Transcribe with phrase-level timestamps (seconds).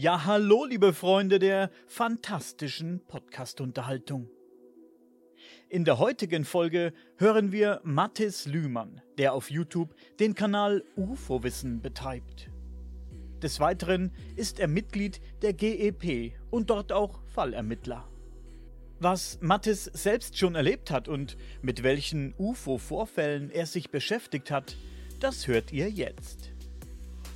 [0.00, 4.30] Ja, hallo, liebe Freunde der fantastischen Podcast-Unterhaltung.
[5.68, 12.48] In der heutigen Folge hören wir Mathis Lühmann, der auf YouTube den Kanal UFO-Wissen betreibt.
[13.42, 18.08] Des Weiteren ist er Mitglied der GEP und dort auch Fallermittler.
[19.00, 24.76] Was Mathis selbst schon erlebt hat und mit welchen UFO-Vorfällen er sich beschäftigt hat,
[25.18, 26.52] das hört ihr jetzt.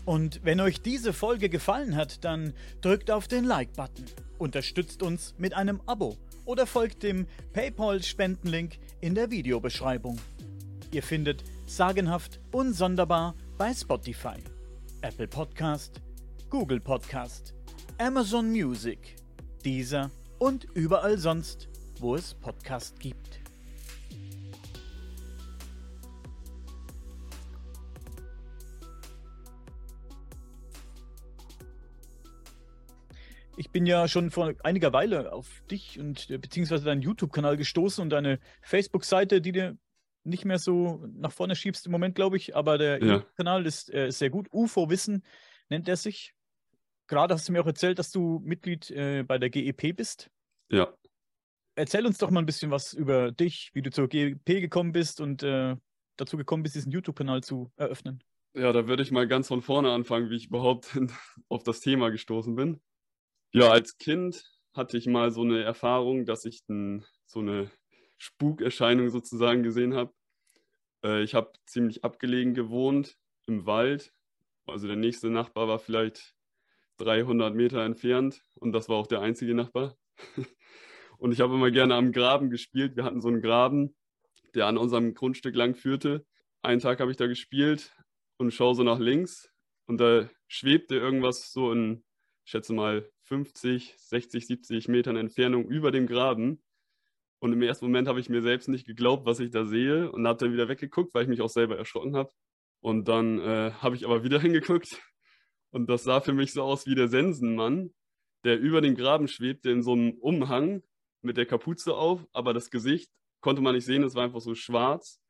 [0.05, 4.05] Und wenn euch diese Folge gefallen hat, dann drückt auf den Like-Button,
[4.39, 10.19] unterstützt uns mit einem Abo oder folgt dem PayPal-Spendenlink in der Videobeschreibung.
[10.91, 14.43] Ihr findet Sagenhaft unsonderbar bei Spotify,
[15.03, 16.01] Apple Podcast,
[16.51, 17.55] Google Podcast,
[17.99, 19.17] Amazon Music,
[19.65, 21.69] dieser und überall sonst,
[22.01, 23.42] wo es Podcast gibt.
[33.57, 38.03] Ich bin ja schon vor einiger Weile auf dich und äh, beziehungsweise deinen YouTube-Kanal gestoßen
[38.03, 39.77] und deine Facebook-Seite, die dir
[40.25, 43.15] nicht mehr so nach vorne schiebst im Moment, glaube ich, aber der Ja.
[43.15, 44.49] YouTube-Kanal ist, äh, ist sehr gut.
[44.53, 45.25] UFO-Wissen
[45.69, 46.35] nennt er sich.
[47.09, 50.31] Gerade hast du mir auch erzählt, dass du Mitglied äh, bei der GEP bist.
[50.71, 50.93] Ja,
[51.75, 55.23] Erzähl uns doch mal ein bisschen was über dich, wie du zur GEP gekommen bist
[55.23, 55.75] und äh,
[56.17, 58.23] dazu gekommen bist, diesen YouTube-Kanal zu eröffnen.
[58.55, 60.91] ja, da würde ich mal ganz von vorne anfangen, wie ich überhaupt
[61.49, 62.81] auf das Thema gestoßen bin.
[63.53, 67.71] Ja, als Kind hatte ich mal so eine Erfahrung, dass ich n- so eine
[68.19, 70.13] Spukerscheinung sozusagen gesehen habe.
[71.05, 74.13] Äh, ich habe ziemlich abgelegen gewohnt im Wald.
[74.67, 76.35] Also der nächste Nachbar war vielleicht
[76.99, 79.97] 300 Meter entfernt und das war auch der einzige Nachbar.
[81.19, 82.97] Und ich habe immer gerne am Graben gespielt.
[82.97, 83.95] Wir hatten so einen Graben,
[84.55, 86.27] der an unserem Grundstück lang führte.
[86.63, 87.93] Einen Tag habe ich da gespielt
[88.39, 89.51] und schaue so nach links
[89.87, 92.05] und da schwebte irgendwas so in,
[92.45, 96.63] ich schätze mal, 50, 60, 70 Metern Entfernung über dem Graben.
[97.39, 100.27] Und im ersten Moment habe ich mir selbst nicht geglaubt, was ich da sehe und
[100.27, 102.31] habe dann wieder weggeguckt, weil ich mich auch selber erschrocken habe.
[102.83, 105.01] Und dann äh, habe ich aber wieder hingeguckt
[105.71, 107.95] und das sah für mich so aus wie der Sensenmann,
[108.45, 110.83] der über dem Graben schwebte in so einem Umhang
[111.23, 114.55] mit der Kapuze auf, aber das Gesicht konnte man nicht sehen, es war einfach so
[114.55, 115.23] schwarz.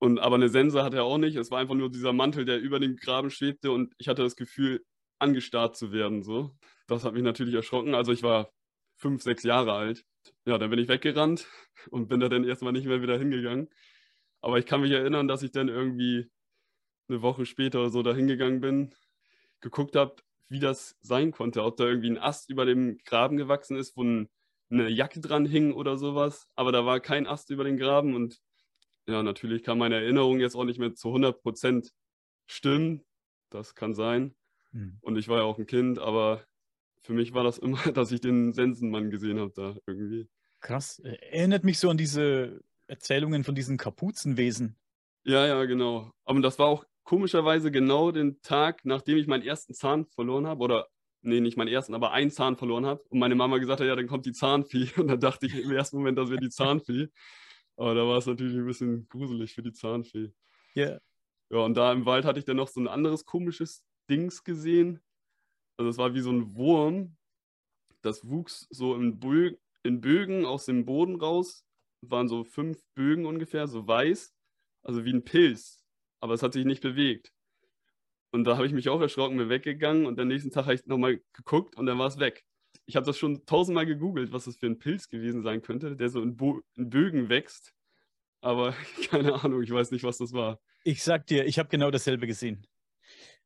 [0.00, 1.36] Und aber eine Sense hatte er auch nicht.
[1.36, 4.34] Es war einfach nur dieser Mantel, der über dem Graben schwebte und ich hatte das
[4.34, 4.84] Gefühl,
[5.20, 6.24] angestarrt zu werden.
[6.24, 6.56] So.
[6.86, 7.94] Das hat mich natürlich erschrocken.
[7.94, 8.52] Also ich war
[8.96, 10.04] fünf, sechs Jahre alt.
[10.44, 11.46] Ja, dann bin ich weggerannt
[11.90, 13.68] und bin da dann erstmal nicht mehr wieder hingegangen.
[14.40, 16.30] Aber ich kann mich erinnern, dass ich dann irgendwie
[17.08, 18.94] eine Woche später oder so da hingegangen bin,
[19.60, 20.16] geguckt habe,
[20.48, 24.04] wie das sein konnte, ob da irgendwie ein Ast über dem Graben gewachsen ist, wo
[24.04, 24.28] ein,
[24.70, 26.48] eine Jacke dran hing oder sowas.
[26.54, 28.40] Aber da war kein Ast über den Graben und
[29.08, 31.90] ja, natürlich kann meine Erinnerung jetzt auch nicht mehr zu 100%
[32.46, 33.04] stimmen.
[33.50, 34.34] Das kann sein.
[35.00, 36.44] Und ich war ja auch ein Kind, aber
[37.06, 40.28] für mich war das immer, dass ich den Sensenmann gesehen habe da irgendwie.
[40.60, 40.98] Krass.
[40.98, 44.76] Äh, Erinnert mich so an diese Erzählungen von diesen Kapuzenwesen.
[45.24, 46.12] Ja, ja, genau.
[46.24, 50.62] Aber das war auch komischerweise genau den Tag, nachdem ich meinen ersten Zahn verloren habe.
[50.62, 50.88] Oder,
[51.22, 53.02] nee, nicht meinen ersten, aber einen Zahn verloren habe.
[53.08, 54.88] Und meine Mama gesagt hat, ja, dann kommt die Zahnfee.
[54.96, 57.08] Und dann dachte ich im ersten Moment, das wäre die Zahnfee.
[57.76, 60.32] Aber da war es natürlich ein bisschen gruselig für die Zahnfee.
[60.74, 60.98] Ja.
[61.50, 65.00] Ja, und da im Wald hatte ich dann noch so ein anderes komisches Dings gesehen.
[65.76, 67.16] Also es war wie so ein Wurm.
[68.02, 71.64] Das wuchs so in, Bö in Bögen aus dem Boden raus.
[72.02, 74.34] Waren so fünf Bögen ungefähr, so weiß.
[74.82, 75.84] Also wie ein Pilz.
[76.20, 77.32] Aber es hat sich nicht bewegt.
[78.30, 80.84] Und da habe ich mich auch erschrocken, bin weggegangen und am nächsten Tag habe ich
[80.86, 82.44] nochmal geguckt und dann war es weg.
[82.84, 86.08] Ich habe das schon tausendmal gegoogelt, was das für ein Pilz gewesen sein könnte, der
[86.08, 87.72] so in, Bo in Bögen wächst.
[88.40, 88.72] Aber
[89.08, 90.60] keine Ahnung, ich weiß nicht, was das war.
[90.84, 92.66] Ich sag dir, ich habe genau dasselbe gesehen.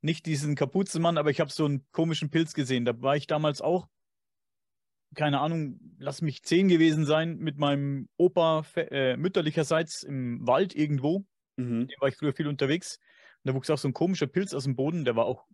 [0.02, 2.84] Nicht diesen Kapuzenmann, aber ich habe so einen komischen Pilz gesehen.
[2.84, 3.88] Da war ich damals auch,
[5.14, 11.26] keine Ahnung, lass mich zehn gewesen sein, mit meinem Opa äh, mütterlicherseits im Wald irgendwo.
[11.56, 11.88] Mhm.
[11.88, 12.98] Dem war ich früher viel unterwegs.
[13.42, 15.46] Und da wuchs auch so ein komischer Pilz aus dem Boden, der war auch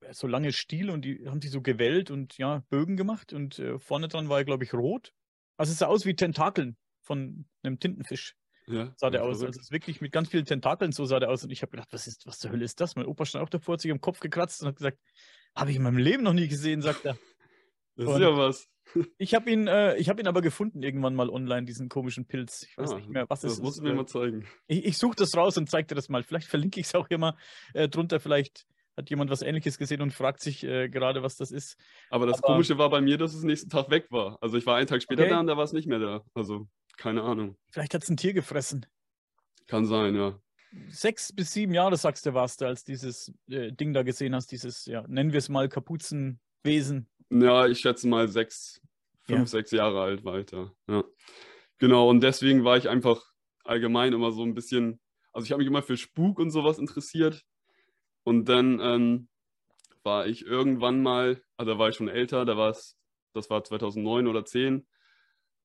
[0.00, 3.32] äh, so lange Stiel und die haben sich so gewellt und ja, Bögen gemacht.
[3.32, 5.12] Und äh, vorne dran war er, glaube ich, rot.
[5.56, 8.34] Also es sah aus wie Tentakeln von einem Tintenfisch
[8.66, 9.42] Ja, sah der aus.
[9.42, 11.44] Also es ist wirklich mit ganz vielen Tentakeln so sah der aus.
[11.44, 12.96] Und ich habe gedacht, was ist, was zur Hölle ist das?
[12.96, 14.98] Mein Opa stand auch davor, hat sich am Kopf gekratzt und hat gesagt,
[15.54, 17.16] habe ich in meinem Leben noch nie gesehen, sagt er.
[17.96, 18.68] Das Und- ist ja was.
[19.18, 22.64] Ich habe ihn, äh, ich habe ihn aber gefunden irgendwann mal online, diesen komischen Pilz.
[22.68, 23.80] Ich weiß Ah, nicht mehr, was es Das musst ist.
[23.80, 24.46] du mir Äh, mal zeigen.
[24.66, 26.22] Ich, ich suche das raus und zeige dir das mal.
[26.24, 27.34] Vielleicht verlinke ich es auch hier mal
[27.72, 28.18] äh, drunter.
[28.20, 28.66] Vielleicht
[28.96, 31.76] hat jemand was Ähnliches gesehen und fragt sich äh, gerade, was das ist.
[32.10, 34.38] Aber das aber- Komische war bei mir, dass es nächsten Tag weg war.
[34.42, 35.30] Also ich war einen Tag später Okay.
[35.30, 36.24] da und da war es nicht mehr da.
[36.34, 36.66] Also
[36.96, 37.56] keine Ahnung.
[37.70, 38.86] Vielleicht hat es ein Tier gefressen.
[39.66, 40.38] Kann sein, ja.
[40.88, 44.50] Sechs bis sieben Jahre, sagst du, warst du, als dieses äh, Ding da gesehen hast,
[44.50, 46.38] dieses, ja, nennen wir es mal Kapuzenviech.
[46.66, 47.06] Wesen.
[47.30, 48.80] Ja, ich schätze mal sechs,
[49.24, 49.46] fünf, Ja.
[49.46, 50.74] sechs Jahre alt weiter.
[50.88, 51.04] Ja.
[51.78, 53.22] Genau, und deswegen war ich einfach
[53.64, 54.98] allgemein immer so ein bisschen,
[55.32, 57.44] also ich habe mich immer für Spuk und sowas interessiert.
[58.22, 59.28] Und dann ähm,
[60.04, 62.96] war ich irgendwann mal, also da war ich schon älter, da war es,
[63.34, 64.86] das war 2009 oder 10,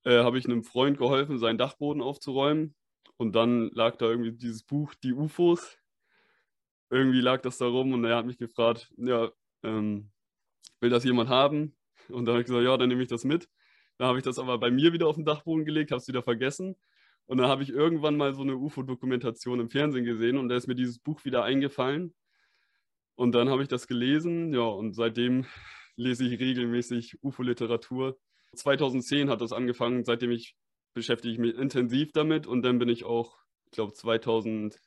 [0.04, 2.74] äh, habe ich einem Freund geholfen, seinen Dachboden aufzuräumen.
[3.16, 5.78] Und dann lag da irgendwie dieses Buch, die UFOs.
[6.90, 9.30] Irgendwie lag das da rum und er hat mich gefragt, ja,
[9.62, 10.10] ähm,
[10.80, 11.76] will das jemand haben?
[12.08, 13.48] Und dann habe ich gesagt, ja, dann nehme ich das mit.
[13.98, 16.22] Dann habe ich das aber bei mir wieder auf den Dachboden gelegt, habe es wieder
[16.22, 16.76] vergessen.
[17.26, 20.66] Und dann habe ich irgendwann mal so eine UFO-Dokumentation im Fernsehen gesehen und da ist
[20.66, 22.14] mir dieses Buch wieder eingefallen.
[23.14, 25.44] Und dann habe ich das gelesen, ja, und seitdem
[25.96, 28.18] lese ich regelmäßig UFO-Literatur.
[28.54, 30.56] 2010 hat das angefangen, seitdem ich
[30.94, 34.80] beschäftige ich mich intensiv damit und dann bin ich auch, ich glaube 2016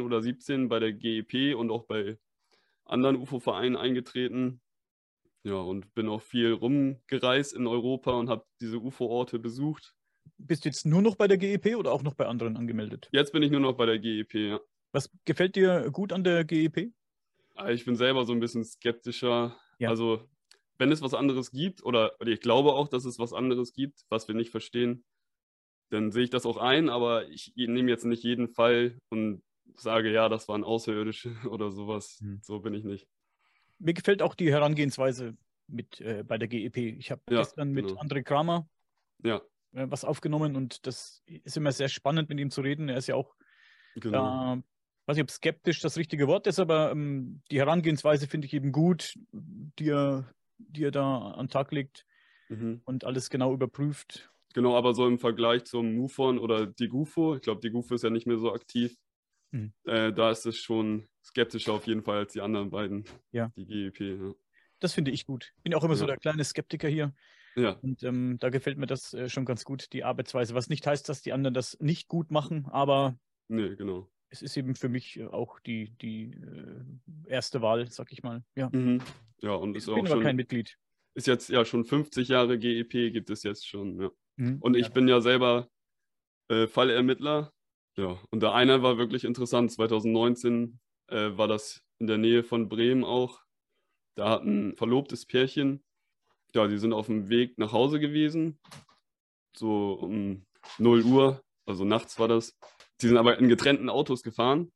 [0.00, 2.18] oder 17 bei der GEP und auch bei
[2.84, 4.60] anderen UFO-Vereinen eingetreten.
[5.44, 9.94] Ja, und bin auch viel rumgereist in Europa und habe diese UFO-Orte besucht.
[10.38, 13.08] Bist du jetzt nur noch bei der GEP oder auch noch bei anderen angemeldet?
[13.12, 14.60] Jetzt bin ich nur noch bei der GEP, ja.
[14.92, 16.92] Was gefällt dir gut an der GEP?
[17.54, 19.56] Aber Ich bin selber so ein bisschen skeptischer.
[19.78, 19.90] Ja.
[19.90, 20.28] Also,
[20.78, 24.04] wenn es was anderes gibt, oder, oder ich glaube auch, dass es was anderes gibt,
[24.08, 25.04] was wir nicht verstehen,
[25.90, 29.42] dann sehe ich das auch ein, aber ich nehme jetzt nicht jeden Fall und
[29.76, 32.18] sage, ja, das waren Außerirdische oder sowas.
[32.20, 32.40] Hm.
[32.42, 33.06] So bin ich nicht.
[33.78, 35.36] Mir gefällt auch die Herangehensweise
[35.68, 36.76] mit äh, bei der GEP.
[36.98, 38.00] Ich habe Ja, gestern mit genau.
[38.00, 38.68] André Kramer
[39.22, 42.88] Ja, äh, was aufgenommen und das ist immer sehr spannend, mit ihm zu reden.
[42.88, 43.34] Er ist ja auch
[43.96, 44.54] genau.
[44.54, 44.62] äh,
[45.06, 48.72] weiß nicht, ob skeptisch das richtige Wort ist, aber ähm, die Herangehensweise finde ich eben
[48.72, 52.04] gut, die er, die er da an den Tag legt
[52.48, 52.80] Mhm.
[52.84, 54.30] und alles genau überprüft.
[54.54, 58.04] Genau, aber so im Vergleich zum MUFON oder die GUFO, ich glaube, die GUFO ist
[58.04, 58.96] ja nicht mehr so aktiv.
[59.50, 59.72] Mhm.
[59.84, 63.04] Äh, da ist es schon skeptischer auf jeden Fall als die anderen beiden.
[63.32, 63.52] Ja.
[63.56, 64.32] Die GEP, ja.
[64.78, 65.52] Das finde ich gut.
[65.62, 66.08] Bin auch immer so Ja.
[66.12, 67.14] der kleine Skeptiker hier
[67.56, 70.54] Ja, und ähm, da gefällt mir das äh, schon ganz gut, die Arbeitsweise.
[70.54, 73.18] Was nicht heißt, dass die anderen das nicht gut machen, aber
[73.48, 74.08] nee, genau.
[74.30, 78.44] Es ist eben für mich äh, auch die, die äh, erste Wahl, sag ich mal.
[78.54, 78.68] Ja.
[78.72, 79.00] Mhm.
[79.40, 80.78] Ja, und Ich ist bin auch aber schon, kein Mitglied.
[81.14, 84.10] ist jetzt ja schon 50 Jahre GEP gibt es jetzt schon, ja.
[84.36, 84.58] Mhm.
[84.60, 84.92] Und ich ja.
[84.92, 85.68] bin ja selber
[86.48, 87.52] äh, Fallermittler.
[87.96, 89.72] Ja, und der eine war wirklich interessant.
[89.72, 93.40] 2019 äh, war das in der Nähe von Bremen auch.
[94.16, 95.82] Da hat ein verlobtes Pärchen,
[96.54, 98.58] ja, die sind auf dem Weg nach Hause gewesen.
[99.56, 100.46] So um
[100.78, 102.58] 0 Uhr, also nachts war das.
[103.00, 104.72] Die sind aber in getrennten Autos gefahren.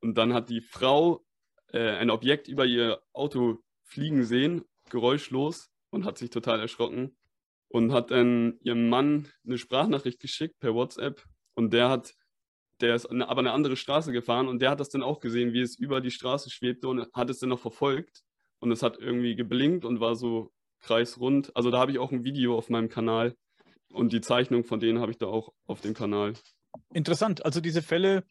[0.00, 1.24] Und dann hat die Frau
[1.72, 7.16] äh, ein Objekt über ihr Auto fliegen sehen, geräuschlos, und hat sich total erschrocken
[7.68, 11.24] und hat dann ihrem Mann eine Sprachnachricht geschickt per WhatsApp
[11.54, 12.14] und der hat,
[12.80, 15.52] der ist eine, aber eine andere Straße gefahren und der hat das dann auch gesehen,
[15.52, 18.22] wie es über die Straße schwebte und hat es dann noch verfolgt
[18.60, 21.54] und es hat irgendwie geblinkt und war so kreisrund.
[21.56, 23.34] Also da habe ich auch ein Video auf meinem Kanal
[23.92, 26.34] und die Zeichnung von denen habe ich da auch auf dem Kanal.
[26.92, 27.44] Interessant.
[27.44, 28.24] Also diese Fälle,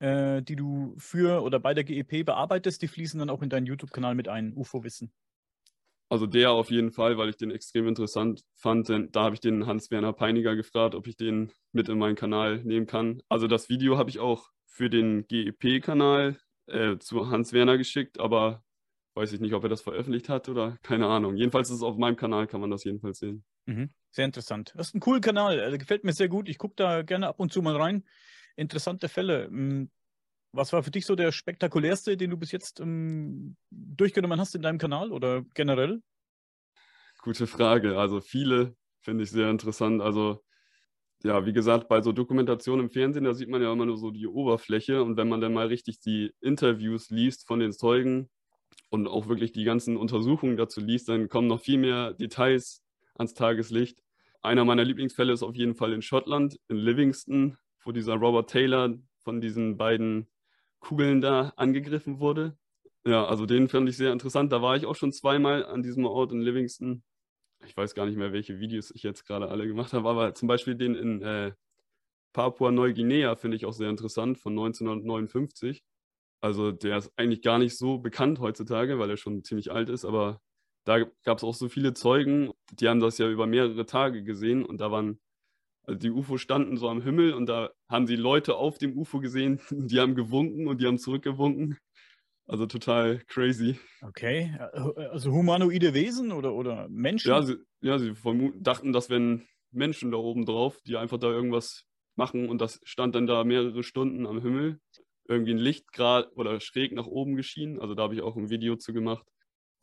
[0.00, 3.66] äh, die du für oder bei der GEP bearbeitest, die fließen dann auch in deinen
[3.66, 5.12] YouTube-Kanal mit ein, UFO-Wissen.
[6.10, 8.88] Also der auf jeden Fall, weil ich den extrem interessant fand.
[8.88, 12.62] Denn da habe ich den Hans-Werner Peiniger gefragt, ob ich den mit in meinen Kanal
[12.62, 13.22] nehmen kann.
[13.28, 16.36] Also das Video habe ich auch für den GEP-Kanal
[16.66, 18.62] äh, zu Hans-Werner geschickt, aber
[19.14, 21.36] weiß ich nicht, ob er das veröffentlicht hat oder keine Ahnung.
[21.36, 23.44] Jedenfalls ist es auf meinem Kanal, kann man das jedenfalls sehen.
[23.66, 23.90] Mhm.
[24.14, 24.72] Sehr interessant.
[24.76, 26.48] Das ist ein cooler Kanal, äh, gefällt mir sehr gut.
[26.48, 28.04] Ich gucke da gerne ab und zu mal rein.
[28.54, 29.46] Interessante Fälle.
[29.46, 29.90] Hm,
[30.52, 34.62] Was war für dich so der spektakulärste, den du bis jetzt ähm, durchgenommen hast in
[34.62, 36.00] deinem Kanal oder generell?
[37.22, 37.98] Gute Frage.
[37.98, 40.00] Also viele finde ich sehr interessant.
[40.00, 40.44] Also
[41.24, 44.12] ja, wie gesagt, bei so Dokumentationen im Fernsehen, da sieht man ja immer nur so
[44.12, 45.02] die Oberfläche.
[45.02, 48.30] Und wenn man dann mal richtig die Interviews liest von den Zeugen
[48.90, 52.84] und auch wirklich die ganzen Untersuchungen dazu liest, dann kommen noch viel mehr Details
[53.16, 54.03] ans Tageslicht.
[54.44, 58.94] Einer meiner Lieblingsfälle ist auf jeden Fall in Schottland, in Livingston, wo dieser Robert Taylor
[59.22, 60.28] von diesen beiden
[60.80, 62.54] Kugeln da angegriffen wurde.
[63.06, 64.52] Ja, also den fand ich sehr interessant.
[64.52, 67.02] Da war ich auch schon zweimal an diesem Ort in Livingston.
[67.64, 70.46] Ich weiß gar nicht mehr, welche Videos ich jetzt gerade alle gemacht habe, aber zum
[70.46, 71.52] Beispiel den in äh,
[72.34, 75.82] Papua-Neuguinea finde ich auch sehr interessant von 1959.
[76.42, 80.04] Also der ist eigentlich gar nicht so bekannt heutzutage, weil er schon ziemlich alt ist,
[80.04, 80.42] aber
[80.84, 84.64] da gab es auch so viele Zeugen, die haben das ja über mehrere Tage gesehen
[84.64, 85.18] und da waren,
[85.82, 89.20] also die UFO standen so am Himmel und da haben sie Leute auf dem UFO
[89.20, 91.78] gesehen, die haben gewunken und die haben zurückgewunken.
[92.46, 93.78] Also total crazy.
[94.02, 97.30] Okay, äh, also humanoide Wesen oder, oder Menschen?
[97.30, 101.28] Ja, sie, ja, sie vermuten, dachten, das wären Menschen da oben drauf, die einfach da
[101.28, 101.84] irgendwas
[102.16, 104.78] machen und das stand dann da mehrere Stunden am Himmel.
[105.26, 107.80] Irgendwie ein Licht gerade oder schräg nach oben geschienen.
[107.80, 109.26] Also da habe ich auch ein Video zu gemacht.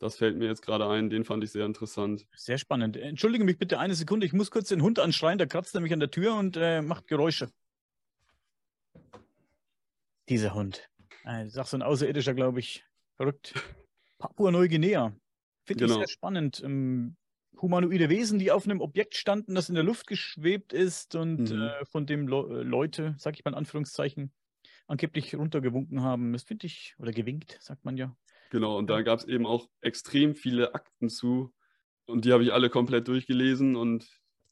[0.02, 2.26] Das fällt mir jetzt gerade ein, den fand ich sehr interessant.
[2.34, 2.96] Sehr spannend.
[2.96, 6.00] Entschuldige mich bitte eine Sekunde, ich muss kurz den Hund anschreien, der kratzt nämlich an
[6.00, 7.52] der Tür und äh, macht Geräusche.
[10.28, 10.90] Dieser Hund.
[11.22, 12.84] Äh, das ist auch so ein Außerirdischer, glaube ich.
[13.16, 13.54] Verrückt.
[14.18, 15.14] Papua-Neuguinea.
[15.62, 15.94] Finde genau.
[15.94, 16.60] ich sehr spannend.
[16.64, 17.14] Ähm,
[17.60, 21.62] humanoide Wesen, die auf einem Objekt standen, das in der Luft geschwebt ist und mhm.
[21.62, 24.32] äh, von dem Le äh, Leute, sag ich mal in Anführungszeichen,
[24.88, 26.32] angeblich runtergewunken haben.
[26.32, 28.16] Das finde ich, oder gewinkt, sagt man ja.
[28.52, 31.54] Genau, und da gab es eben auch extrem viele Akten zu.
[32.04, 34.06] Und die habe ich alle komplett durchgelesen und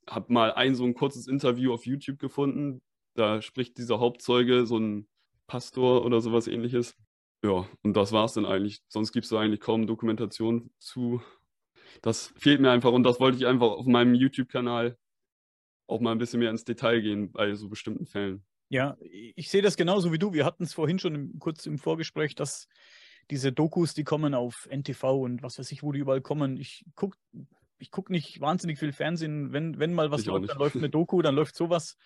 [0.08, 2.80] habe mal ein so ein kurzes Interview auf YouTube gefunden.
[3.14, 5.06] Da spricht dieser Hauptzeuge, so ein
[5.46, 6.96] Pastor oder sowas ähnliches.
[7.44, 8.80] Ja, und das war es dann eigentlich.
[8.88, 11.20] Sonst gibt es da eigentlich kaum Dokumentation zu.
[12.00, 14.96] Das fehlt mir einfach und das wollte ich einfach auf meinem YouTube-Kanal
[15.88, 18.46] auch mal ein bisschen mehr ins Detail gehen bei so bestimmten Fällen.
[18.70, 20.32] Ja, ich sehe das genauso wie du.
[20.32, 22.66] Wir hatten es vorhin schon im, kurz im Vorgespräch, dass
[23.30, 26.56] diese Dokus, die kommen auf NTV und was weiß ich, wo die überall kommen.
[26.56, 27.16] Ich gucke
[27.78, 29.52] ich guck nicht wahnsinnig viel Fernsehen.
[29.52, 31.96] Wenn, wenn mal was ich läuft, dann läuft eine Doku, dann läuft sowas.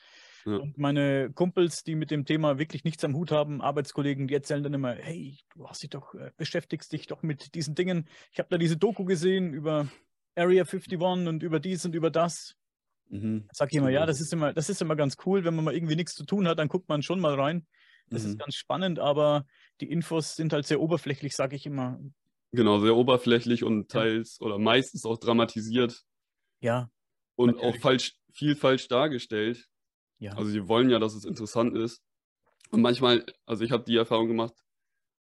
[0.46, 0.58] Ja.
[0.58, 4.62] Und meine Kumpels, die mit dem Thema wirklich nichts am Hut haben, Arbeitskollegen, die erzählen
[4.62, 8.08] dann immer, hey, du hast dich doch, äh, beschäftigst dich doch mit diesen Dingen.
[8.30, 9.88] Ich habe da diese Doku gesehen über
[10.36, 12.56] Area 51 und über dies und über das.
[13.08, 13.48] Mhm.
[13.52, 15.74] Sag ich immer, ja, das ist immer, das ist immer ganz cool, wenn man mal
[15.74, 17.66] irgendwie nichts zu tun hat, dann guckt man schon mal rein.
[18.10, 18.30] Das mhm.
[18.30, 19.46] ist ganz spannend, aber
[19.80, 21.98] die Infos sind halt sehr oberflächlich, sage ich immer.
[22.52, 24.46] Genau, sehr oberflächlich und teils ja.
[24.46, 26.02] oder meistens auch dramatisiert.
[26.60, 26.90] Ja.
[27.34, 27.74] Und natürlich.
[27.74, 29.66] auch falsch, viel falsch dargestellt.
[30.18, 30.32] Ja.
[30.32, 32.02] Also sie wollen ja, dass es interessant ist.
[32.70, 34.54] Und manchmal, also ich habe die Erfahrung gemacht,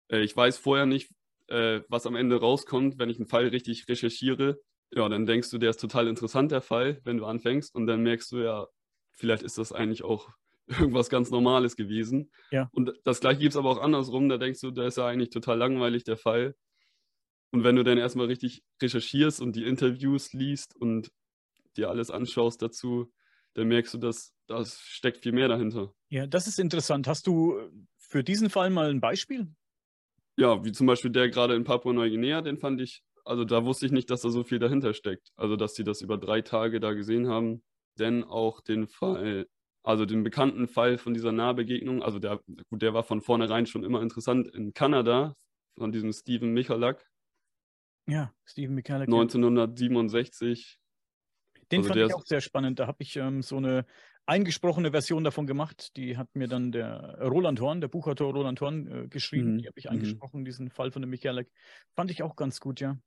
[0.10, 1.10] äh, ich weiß vorher nicht,
[1.48, 4.60] äh, was am Ende rauskommt, wenn ich einen Fall richtig recherchiere.
[4.92, 7.74] Ja, dann denkst du, der ist total interessant, der Fall, wenn du anfängst.
[7.74, 8.68] Und dann merkst du ja,
[9.12, 10.30] vielleicht ist das eigentlich auch
[10.80, 12.32] irgendwas ganz Normales gewesen.
[12.52, 12.70] Ja.
[12.74, 15.30] Und das gleiche gibt es aber auch andersrum, da denkst du, da ist ja eigentlich
[15.30, 16.56] total langweilig der Fall.
[17.52, 21.12] Und wenn du dann erstmal richtig recherchierst und die Interviews liest und
[21.76, 23.12] dir alles anschaust dazu,
[23.54, 25.94] dann merkst du, dass das steckt viel mehr dahinter.
[26.10, 27.08] Ja, das ist interessant.
[27.08, 27.60] Hast du
[27.98, 29.54] für diesen Fall mal ein Beispiel?
[30.38, 33.92] Ja, wie zum Beispiel der gerade in Papua-Neuguinea, den fand ich, also da wusste ich
[33.92, 35.30] nicht, dass da so viel dahinter steckt.
[35.36, 37.64] Also, dass sie das über drei Tage da gesehen haben.
[38.00, 39.48] Denn auch den Fall,
[39.84, 43.84] also den bekannten Fall von dieser Nahbegegnung, also der, gut, der war von vornherein schon
[43.84, 45.36] immer interessant in Kanada,
[45.78, 47.10] von diesem Stephen Michalak.
[48.08, 49.08] Ja, Stephen Michalak.
[49.08, 50.82] 1967
[51.72, 52.80] den also fand ich auch sehr spannend.
[52.80, 53.86] Da habe ich ähm, so eine
[54.26, 55.96] eingesprochene Version davon gemacht.
[55.96, 59.54] Die hat mir dann der Roland Horn, der Buchautor Roland Horn, äh, geschrieben.
[59.54, 59.58] Mhm.
[59.60, 59.92] Die habe ich mhm.
[59.92, 61.50] eingesprochen, diesen Fall von dem Michaelek.
[61.96, 62.98] Fand ich auch ganz gut, ja.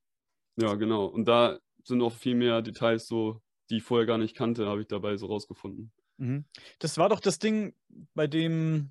[0.56, 1.06] Ja, genau.
[1.06, 3.40] Und da sind auch viel mehr Details so,
[3.70, 5.92] die ich vorher gar nicht kannte, habe ich dabei so rausgefunden.
[6.24, 6.44] Mhm.
[6.78, 7.74] Das war doch das Ding,
[8.14, 8.90] bei dem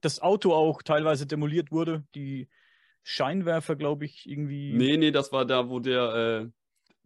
[0.00, 2.04] das Auto auch teilweise demoliert wurde.
[2.14, 2.48] Die
[3.02, 4.72] Scheinwerfer, glaube ich, irgendwie.
[4.72, 6.14] Nee, nee, das war da, wo der,
[6.46, 6.50] äh,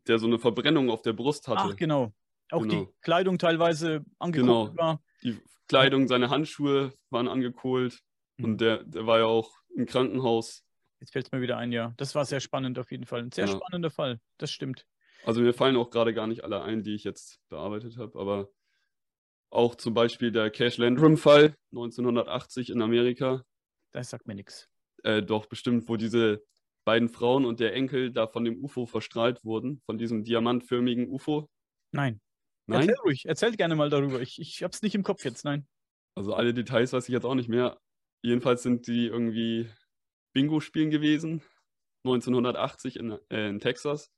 [0.07, 1.73] der so eine Verbrennung auf der Brust hatte.
[1.73, 2.12] Ach, genau.
[2.50, 2.85] Auch genau.
[2.85, 4.76] die Kleidung teilweise angekohlt genau.
[4.76, 5.02] war.
[5.23, 8.00] Die Kleidung, seine Handschuhe waren angekohlt
[8.37, 8.45] mhm.
[8.45, 10.62] und der, der war ja auch im Krankenhaus.
[11.00, 11.95] Jetzt fällt es mir wieder ein, ja.
[11.97, 13.23] Das war sehr spannend auf jeden Fall.
[13.23, 13.52] Ein sehr ja.
[13.52, 14.87] spannender Fall, das stimmt.
[15.25, 18.50] Also mir fallen auch gerade gar nicht alle ein, die ich jetzt bearbeitet habe, aber
[19.54, 23.44] auch zum Beispiel der Cash Landrum-Fall 1980 in Amerika.
[23.92, 24.68] Das sagt mir nichts.
[25.04, 26.44] Äh, doch, bestimmt, wo diese
[26.84, 31.49] beiden Frauen und der Enkel da von dem UFO verstrahlt wurden, von diesem diamantförmigen UFO?
[31.92, 32.20] Nein.
[32.66, 32.88] Nein?
[32.88, 34.20] Erzähl ruhig, erzähl gerne mal darüber.
[34.20, 35.66] Ich, ich hab's nicht im Kopf jetzt, nein.
[36.16, 37.78] Also alle Details weiß ich jetzt auch nicht mehr.
[38.23, 39.68] Jedenfalls sind die irgendwie
[40.32, 41.42] Bingo spielen gewesen,
[42.04, 44.11] 1980 in, äh, in Texas,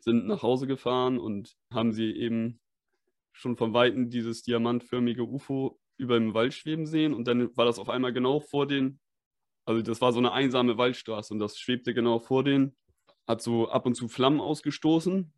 [0.00, 2.60] sind nach Hause gefahren und haben sie eben
[3.38, 7.78] schon von Weitem dieses diamantförmige UFO über dem Wald schweben sehen und dann war das
[7.78, 9.00] auf einmal genau vor den
[9.68, 12.74] also das war so eine einsame Waldstraße und das schwebte genau vor denen,
[13.26, 15.30] hat so ab und zu Flammen ausgestoßen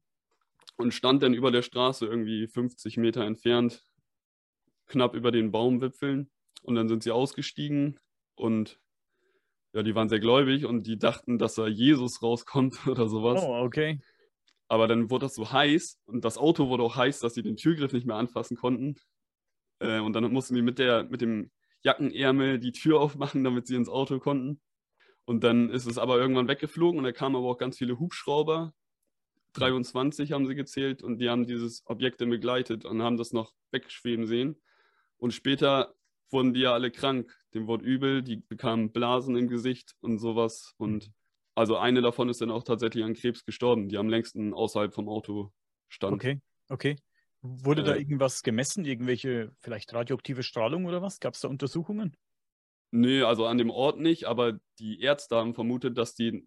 [0.77, 3.85] und stand dann über der Straße irgendwie 50 Meter entfernt,
[4.87, 6.31] knapp über den Baumwipfeln.
[6.63, 7.99] Und dann sind sie ausgestiegen
[8.37, 8.81] und
[9.73, 13.43] ja, die waren sehr gläubig und die dachten, dass da Jesus rauskommt oder sowas.
[13.45, 13.99] Oh, okay.
[14.71, 17.57] Aber dann wurde das so heiß und das Auto wurde auch heiß, dass sie den
[17.57, 18.95] Türgriff nicht mehr anfassen konnten.
[19.81, 21.51] Äh, und dann mussten die mit, der, mit dem
[21.83, 24.61] Jackenärmel die Tür aufmachen, damit sie ins Auto konnten.
[25.25, 28.73] Und dann ist es aber irgendwann weggeflogen und da kamen aber auch ganz viele Hubschrauber.
[29.55, 33.53] 23 haben sie gezählt und die haben dieses Objekt dann begleitet und haben das noch
[33.73, 34.63] wegschweben sehen.
[35.17, 35.97] Und später
[36.31, 37.37] wurden die ja alle krank.
[37.55, 40.75] Dem wurde übel, die bekamen Blasen im Gesicht und sowas.
[40.77, 41.11] Und
[41.55, 45.09] also eine davon ist dann auch tatsächlich an Krebs gestorben, die am längsten außerhalb vom
[45.09, 45.53] Auto
[45.89, 46.15] stand.
[46.15, 46.97] Okay, okay.
[47.43, 48.85] Wurde äh, da irgendwas gemessen?
[48.85, 51.21] Irgendwelche vielleicht radioaktive Strahlung oder was?
[51.21, 52.17] Gab es da Untersuchungen?
[52.93, 56.45] Nö, also an dem Ort nicht, aber die Ärzte haben vermutet, dass die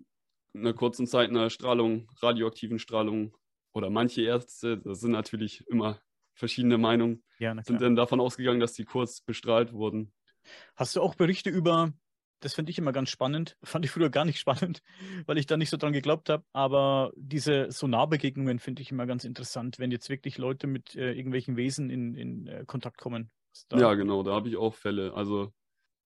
[0.53, 3.35] einer kurzen Zeit einer Strahlung, radioaktiven Strahlung
[3.73, 6.01] oder manche Ärzte, das sind natürlich immer
[6.35, 10.13] verschiedene Meinungen, Ja, sind dann davon ausgegangen, dass die kurz bestrahlt wurden.
[10.75, 11.93] Hast du auch Berichte über,
[12.43, 14.81] das finde ich immer ganz spannend, fand ich früher gar nicht spannend,
[15.25, 19.23] weil ich da nicht so dran geglaubt habe, aber diese Sonarbegegnungen finde ich immer ganz
[19.23, 23.31] interessant, wenn jetzt wirklich Leute mit äh, irgendwelchen Wesen in, in äh, Kontakt kommen.
[23.71, 25.13] Ja, genau, da habe ich auch Fälle.
[25.13, 25.51] Also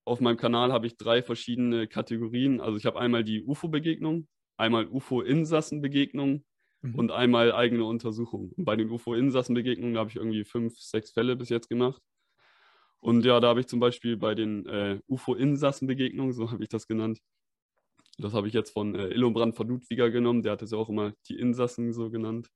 [0.04, 2.60] auf meinem Kanal habe ich drei verschiedene Kategorien.
[2.60, 4.26] Also ich habe einmal die UFO-Begegnung,
[4.56, 6.44] einmal UFO-Insassenbegegnung
[6.82, 6.94] Mhm.
[6.94, 8.52] und einmal eigene Untersuchung.
[8.56, 12.00] Und bei den UFO-Insassenbegegnungen habe ich irgendwie fünf, sechs Fälle bis jetzt gemacht.
[13.00, 16.86] Und ja, da habe ich zum Beispiel bei den äh, UFO-Insassenbegegnungen, so habe ich das
[16.86, 17.20] genannt,
[18.18, 20.88] das habe ich jetzt von äh, Illobrand von Ludwiger genommen, der hat es ja auch
[20.88, 22.50] immer die Insassen so genannt.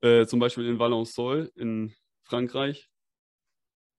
[0.00, 2.88] Äh, zum Beispiel in Valençol in Frankreich,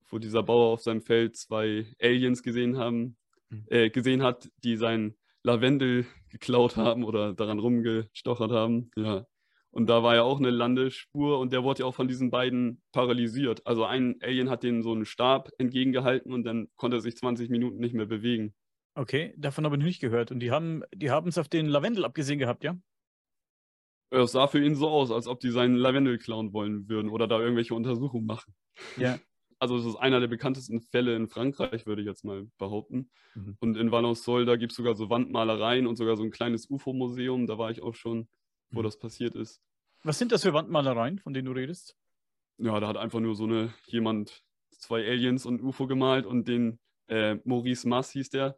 [0.10, 3.18] wo dieser Bauer auf seinem Feld zwei Aliens gesehen haben,
[3.50, 3.66] Mhm.
[3.70, 8.92] äh, gesehen hat, die sein Lavendel geklaut haben oder daran rumgestochert haben.
[8.98, 9.26] Ja.
[9.72, 12.82] Und da war ja auch eine Landespur und der wurde ja auch von diesen beiden
[12.92, 13.66] paralysiert.
[13.68, 17.50] Also ein Alien hat denen so einen Stab entgegengehalten und dann konnte er sich 20
[17.50, 18.56] Minuten nicht mehr bewegen.
[18.96, 20.32] Okay, davon habe ich noch nicht gehört.
[20.32, 22.78] Und die haben die haben es auf den Lavendel abgesehen gehabt, ja?
[24.10, 27.28] Es sah für ihn so aus, als ob die seinen Lavendel klauen wollen würden oder
[27.28, 28.54] da irgendwelche Untersuchungen machen.
[28.98, 29.20] Ja.
[29.60, 33.10] Also das ist einer der bekanntesten Fälle in Frankreich, würde ich jetzt mal behaupten.
[33.34, 33.58] Mhm.
[33.60, 37.48] Und in Valençol, da gibt es sogar so Wandmalereien und sogar so ein kleines UFO-Museum.
[37.48, 38.28] Da war ich auch schon,
[38.72, 38.84] wo Mhm.
[38.86, 39.62] das passiert ist.
[40.04, 41.96] Was sind das für Wandmalereien, von denen du redest?
[42.58, 46.80] Ja, da hat einfach nur so eine jemand zwei Aliens und UFO gemalt und den
[47.08, 48.58] äh, Maurice Mass hieß der,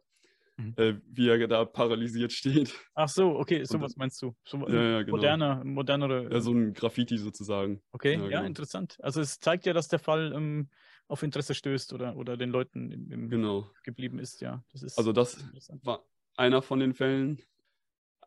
[0.56, 0.74] Mhm.
[0.76, 2.32] äh, wie er da paralysiert
[2.72, 2.74] steht.
[2.94, 4.34] Ach so, okay, sowas meinst du.
[4.44, 5.16] So Ja, ja, genau.
[5.16, 6.30] moderner, modernere.
[6.30, 7.80] Ja, so ein Graffiti sozusagen.
[7.92, 8.44] okay, ja, ja, genau.
[8.46, 8.98] interessant.
[9.00, 10.68] Also es zeigt ja, dass der Fall ähm,
[11.08, 13.70] auf Interesse stößt oder, oder den Leuten im, im Genau.
[13.84, 14.62] geblieben ist, ja.
[14.72, 15.44] Das ist Also das
[15.82, 16.04] war
[16.36, 17.40] einer von den Fällen.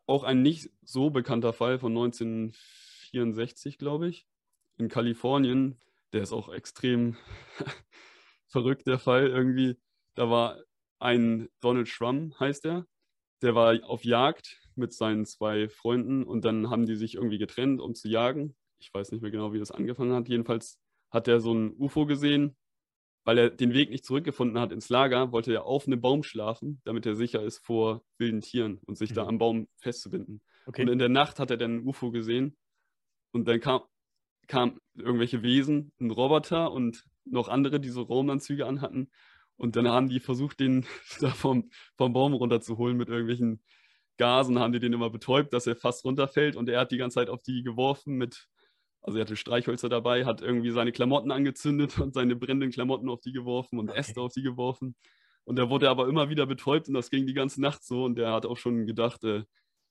[0.06, 4.28] Auch ein nicht so bekannter Fall von 1964, glaube ich,
[4.78, 5.80] in Kalifornien.
[6.12, 7.16] Der ist auch extrem
[8.48, 9.78] verrückt, der Fall irgendwie.
[10.16, 10.62] Da war
[11.00, 12.86] ein Donald Trump, heißt er.
[13.42, 17.82] Der war auf Jagd mit seinen zwei Freunden und dann haben die sich irgendwie getrennt,
[17.82, 18.56] um zu jagen.
[18.80, 20.30] Ich weiß nicht mehr genau, wie das angefangen hat.
[20.30, 22.56] Jedenfalls hat er so ein UFO gesehen.
[23.26, 26.82] Weil er den Weg nicht zurückgefunden hat ins Lager, wollte er auf einem Baum schlafen,
[26.84, 29.30] damit er sicher ist vor wilden Tieren und sich da Mhm.
[29.30, 30.42] am Baum festzubinden.
[30.66, 30.82] Okay.
[30.84, 32.58] Und in der Nacht hat er dann ein UFO gesehen
[33.32, 33.82] und dann kam,
[34.48, 39.10] kam irgendwelche Wesen, ein Roboter und noch andere, die so Raumanzüge anhatten.
[39.56, 40.86] Und dann haben die versucht, den
[41.22, 43.64] da vom, vom Baum runterzuholen mit irgendwelchen
[44.18, 47.16] Gasen, haben die den immer betäubt, dass er fast runterfällt und er hat die ganze
[47.16, 48.48] Zeit auf die geworfen mit,
[49.04, 53.20] also er hatte Streichhölzer dabei, hat irgendwie seine Klamotten angezündet und seine brennenden Klamotten auf
[53.20, 54.00] die geworfen und Okay.
[54.00, 54.96] Äste auf die geworfen.
[55.44, 58.06] Und da wurde er aber immer wieder betäubt und das ging die ganze Nacht so
[58.06, 59.44] und der hat auch schon gedacht, äh,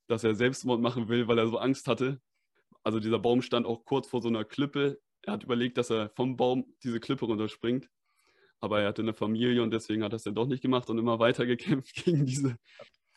[0.09, 2.21] dass er Selbstmord machen will, weil er so Angst hatte.
[2.83, 4.99] Also dieser Baum stand auch kurz vor so einer Klippe.
[5.23, 7.89] Er hat überlegt, dass er vom Baum diese Klippe runterspringt.
[8.61, 10.99] Aber er hatte eine Familie und deswegen hat er es dann doch nicht gemacht und
[10.99, 12.57] immer weiter gekämpft gegen diese.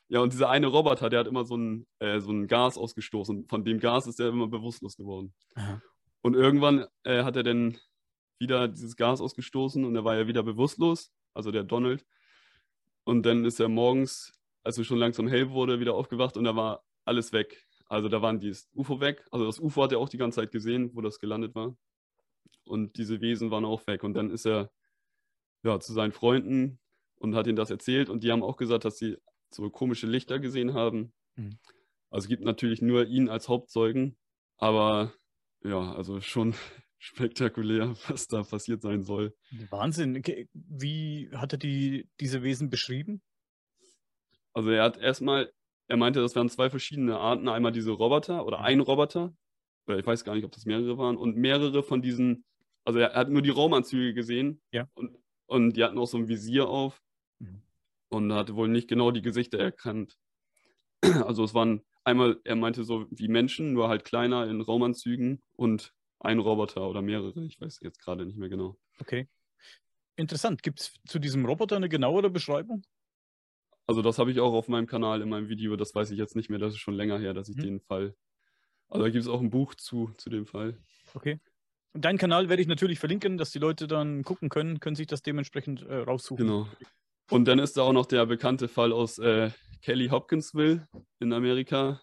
[0.07, 3.47] Ja, und dieser eine Roboter, der hat immer so ein, äh, so ein Gas ausgestoßen.
[3.47, 5.33] Von dem Gas ist er immer bewusstlos geworden.
[5.55, 5.81] Aha.
[6.21, 7.77] Und irgendwann äh, hat er dann
[8.39, 12.05] wieder dieses Gas ausgestoßen und er war ja wieder bewusstlos, also der Donald.
[13.03, 16.55] Und dann ist er morgens, als es schon langsam hell wurde, wieder aufgewacht und da
[16.55, 17.67] war alles weg.
[17.87, 19.25] Also da waren dieses UFO weg.
[19.31, 21.77] Also das UFO hat er auch die ganze Zeit gesehen, wo das gelandet war.
[22.63, 24.03] Und diese Wesen waren auch weg.
[24.03, 24.71] Und dann ist er
[25.63, 26.79] ja, zu seinen Freunden
[27.17, 28.09] und hat ihnen das erzählt.
[28.09, 29.17] Und die haben auch gesagt, dass sie
[29.55, 31.13] so komische Lichter gesehen haben.
[31.35, 31.57] Mhm.
[32.09, 34.15] Also es gibt natürlich nur ihn als Hauptzeugen,
[34.57, 35.13] aber
[35.63, 36.53] ja, also schon
[36.99, 39.35] spektakulär, was da passiert sein soll.
[39.69, 40.21] Wahnsinn.
[40.53, 43.21] Wie hat er die, diese Wesen beschrieben?
[44.53, 45.51] Also er hat erstmal,
[45.87, 47.49] er meinte, das wären zwei verschiedene Arten.
[47.49, 48.65] Einmal diese Roboter oder Mhm.
[48.65, 49.35] ein Roboter,
[49.87, 52.45] oder ich weiß gar nicht, ob das mehrere waren, und mehrere von diesen,
[52.85, 54.87] also er hat nur die Raumanzüge gesehen Ja.
[54.95, 57.01] und, und die hatten auch so ein Visier auf
[57.39, 57.61] Mhm.
[58.09, 60.17] Und hat wohl nicht genau die Gesichter erkannt.
[61.25, 65.93] Also es waren einmal, er meinte so wie Menschen, nur halt kleiner in Raumanzügen und
[66.19, 68.77] ein Roboter oder mehrere, ich weiß jetzt gerade nicht mehr genau.
[68.99, 69.27] Okay.
[70.17, 70.63] Interessant.
[70.63, 72.83] Gibt es zu diesem Roboter eine genauere Beschreibung?
[73.87, 76.35] Also das habe ich auch auf meinem Kanal in meinem Video, das weiß ich jetzt
[76.35, 77.61] nicht mehr, das ist schon länger her, dass ich Mhm.
[77.61, 78.15] den Fall.
[78.89, 80.77] Also da gibt es auch ein Buch zu, zu dem Fall.
[81.13, 81.39] Okay.
[81.93, 85.07] Und deinen Kanal werde ich natürlich verlinken, dass die Leute dann gucken können, können sich
[85.07, 86.45] das dementsprechend äh, raussuchen.
[86.45, 86.67] Genau.
[87.31, 89.49] Und dann ist da auch noch der bekannte Fall aus äh,
[89.81, 90.87] Kelly Hopkinsville
[91.19, 92.01] in Amerika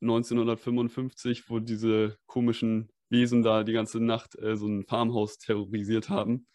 [0.00, 6.46] 1955, wo diese komischen Wesen da die ganze Nacht äh, so ein Farmhaus terrorisiert haben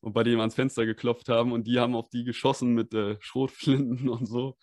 [0.00, 3.16] und bei dem ans Fenster geklopft haben und die haben auf die geschossen mit äh,
[3.20, 4.56] Schrotflinten und so.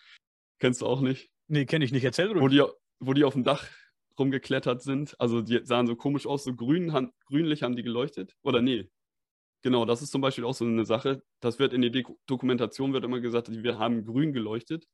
[0.59, 1.29] Kennst du auch nicht?
[1.47, 2.03] Nee, kenne ich nicht.
[2.03, 2.51] Erzähl wo ruhig.
[2.53, 2.63] die,
[2.99, 3.67] wo die auf dem Dach
[4.17, 5.19] rumgeklettert sind.
[5.19, 8.35] Also die sahen so komisch aus, so grün, han- grünlich haben die geleuchtet.
[8.43, 8.89] Oder nee.
[9.63, 11.23] Genau, das ist zum Beispiel auch so eine Sache.
[11.39, 14.87] Das wird in der Dokumentation wird immer gesagt, wir haben grün geleuchtet,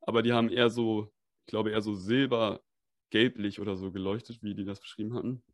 [0.00, 1.12] aber die haben eher so,
[1.44, 5.44] ich glaube, eher so silber-gelblich oder so geleuchtet, wie die das beschrieben hatten.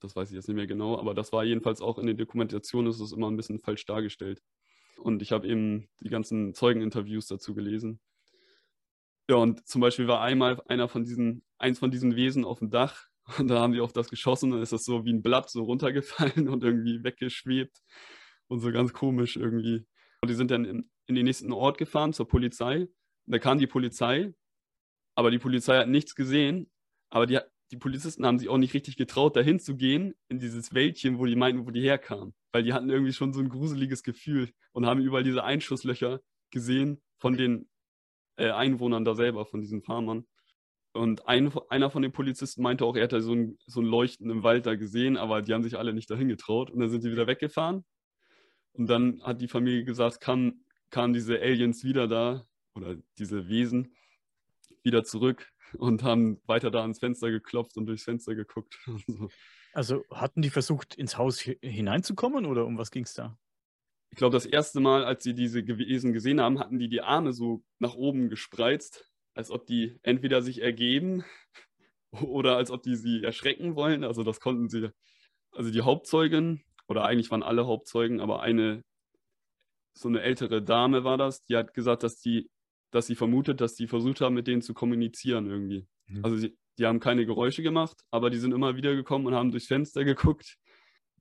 [0.00, 2.88] Das weiß ich jetzt nicht mehr genau, aber das war jedenfalls auch in der Dokumentation,
[2.88, 4.42] ist es immer ein bisschen falsch dargestellt.
[4.96, 8.00] Und ich habe eben die ganzen Zeugeninterviews dazu gelesen.
[9.30, 12.70] Ja, und zum Beispiel war einmal einer von diesen, eins von diesen Wesen auf dem
[12.70, 15.22] Dach und da haben die auf das geschossen und dann ist das so wie ein
[15.22, 17.78] Blatt so runtergefallen und irgendwie weggeschwebt
[18.48, 19.86] und so ganz komisch irgendwie.
[20.20, 22.82] Und die sind dann in, in den nächsten Ort gefahren zur Polizei.
[22.82, 24.34] Und da kam die Polizei,
[25.14, 26.70] aber die Polizei hat nichts gesehen,
[27.10, 27.38] aber die,
[27.70, 31.26] die Polizisten haben sich auch nicht richtig getraut, dahin zu gehen, in dieses Wäldchen, wo
[31.26, 32.34] die meinten, wo die herkamen.
[32.52, 37.02] Weil die hatten irgendwie schon so ein gruseliges Gefühl und haben überall diese Einschusslöcher gesehen
[37.18, 37.68] von den
[38.36, 40.26] äh, Einwohnern da selber, von diesen Farmern.
[40.94, 44.30] Und ein, einer von den Polizisten meinte auch, er hätte so ein, so ein Leuchten
[44.30, 46.70] im Wald da gesehen, aber die haben sich alle nicht dahin getraut.
[46.70, 47.84] Und dann sind die wieder weggefahren.
[48.72, 53.96] Und dann hat die Familie gesagt, kamen kam diese Aliens wieder da, oder diese Wesen
[54.82, 58.78] wieder zurück und haben weiter da ans Fenster geklopft und durchs Fenster geguckt.
[59.06, 59.28] so.
[59.72, 63.38] Also hatten die versucht, ins Haus hi- hineinzukommen oder um was ging es da?
[64.10, 67.32] Ich glaube, das erste Mal, als sie diese Wesen gesehen haben, hatten die die Arme
[67.32, 71.24] so nach oben gespreizt, als ob die entweder sich ergeben
[72.10, 74.04] oder als ob die sie erschrecken wollen.
[74.04, 74.90] Also das konnten sie,
[75.52, 78.82] also die Hauptzeugin, oder eigentlich waren alle Hauptzeugen, aber eine,
[79.94, 82.50] so eine ältere Dame war das, die hat gesagt, dass die,
[82.90, 85.86] dass sie vermutet, dass die versucht haben, mit denen zu kommunizieren irgendwie.
[86.06, 86.24] Mhm.
[86.24, 89.50] Also sie, die haben keine Geräusche gemacht, aber die sind immer wieder gekommen und haben
[89.50, 90.56] durchs Fenster geguckt.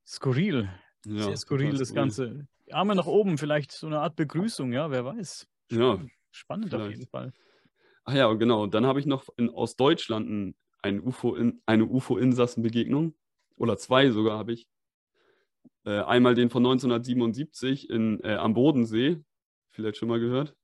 [0.06, 0.69] Skurril.
[1.06, 1.95] Ja, Sehr skurril das skurril.
[2.02, 2.47] Ganze.
[2.71, 5.47] Arme nach oben, vielleicht so eine Art Begrüßung, ja, wer weiß.
[5.71, 6.97] Ja, Spannend auf vielleicht.
[6.97, 7.32] jeden Fall.
[8.06, 8.68] Ach ja, genau.
[8.68, 13.16] Dann habe ich noch in, aus Deutschland ein, ein UFO in, eine UFO-Insassenbegegnung.
[13.56, 14.68] Oder zwei sogar habe ich.
[15.86, 19.24] Äh, einmal den von 1977 in, äh, am Bodensee.
[19.72, 20.56] Vielleicht schon mal gehört.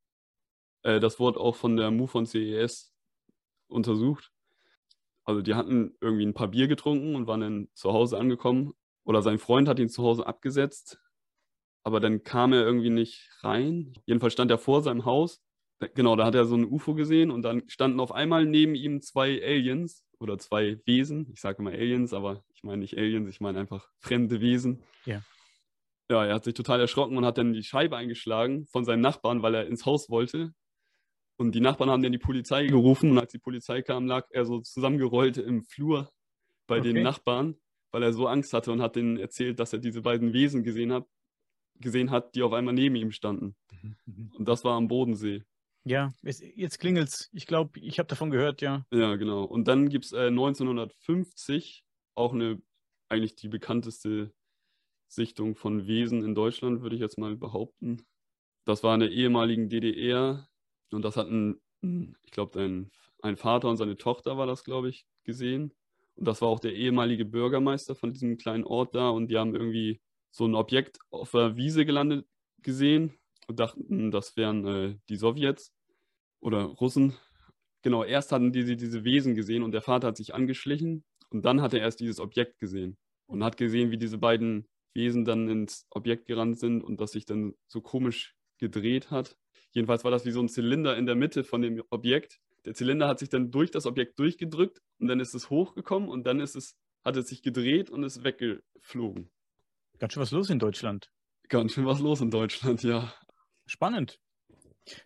[0.84, 2.94] Äh, das wurde auch von der MUFON CES
[3.68, 4.32] untersucht.
[5.24, 8.74] Also die hatten irgendwie ein paar Bier getrunken und waren dann zu Hause angekommen.
[9.06, 11.00] Oder sein Freund hat ihn zu Hause abgesetzt.
[11.84, 13.94] Aber dann kam er irgendwie nicht rein.
[14.06, 15.42] Jedenfalls stand er vor seinem Haus
[15.96, 19.02] Genau, da hat er so ein UFO gesehen und dann standen auf einmal neben ihm
[19.02, 21.30] zwei Aliens oder zwei Wesen.
[21.32, 24.84] Ich sage immer Aliens, aber ich meine nicht Aliens, ich meine einfach fremde Wesen.
[25.06, 25.22] Ja.
[26.12, 29.42] Ja, er hat sich total erschrocken und hat dann die Scheibe eingeschlagen von seinen Nachbarn,
[29.42, 30.54] weil er ins Haus wollte.
[31.38, 34.46] Und die Nachbarn haben dann die Polizei gerufen und als die Polizei kam, lag er
[34.46, 36.12] so zusammengerollt im Flur
[36.68, 37.04] bei den Okay.
[37.04, 37.56] Nachbarn,
[37.92, 40.92] weil er so Angst hatte und hat denen erzählt, dass er diese beiden Wesen gesehen
[40.92, 41.08] hat,
[41.80, 43.56] gesehen hat, die auf einmal neben ihm standen.
[44.06, 45.44] Und das war am Bodensee.
[45.86, 47.30] Ja, es, jetzt klingelt's.
[47.32, 48.86] Ich glaube, ich habe davon gehört, ja.
[48.92, 49.44] Ja, genau.
[49.44, 51.84] Und dann gibt es äh, 1950
[52.16, 52.62] auch eine,
[53.08, 54.34] eigentlich die bekannteste
[55.08, 58.06] Sichtung von Wesen in Deutschland, würde ich jetzt mal behaupten.
[58.66, 60.48] Das war in der ehemaligen DDR
[60.92, 65.08] und das hatten, ich glaube, ein, ein Vater und seine Tochter war das, glaube ich,
[65.24, 65.74] gesehen.
[66.16, 69.56] Und das war auch der ehemalige Bürgermeister von diesem kleinen Ort da und die haben
[69.56, 72.28] irgendwie so ein Objekt auf der Wiese gelandet
[72.62, 73.19] gesehen
[73.50, 75.74] und dachten, das wären äh, die Sowjets
[76.40, 77.18] oder Russen.
[77.82, 81.62] Genau, erst hatten die diese Wesen gesehen und der Vater hat sich angeschlichen und dann
[81.62, 85.88] hat er erst dieses Objekt gesehen und hat gesehen, wie diese beiden Wesen dann ins
[85.90, 89.36] Objekt gerannt sind und das sich dann so komisch gedreht hat.
[89.72, 92.40] Jedenfalls war das wie so ein Zylinder in der Mitte von dem Objekt.
[92.66, 96.28] Der Zylinder hat sich dann durch das Objekt durchgedrückt und dann ist es hochgekommen und
[96.28, 99.32] dann ist es, hat es sich gedreht und ist weggeflogen.
[99.98, 101.10] Ganz schön was los in Deutschland.
[101.48, 103.12] Ganz schön was los in Deutschland, ja.
[103.70, 104.20] Spannend.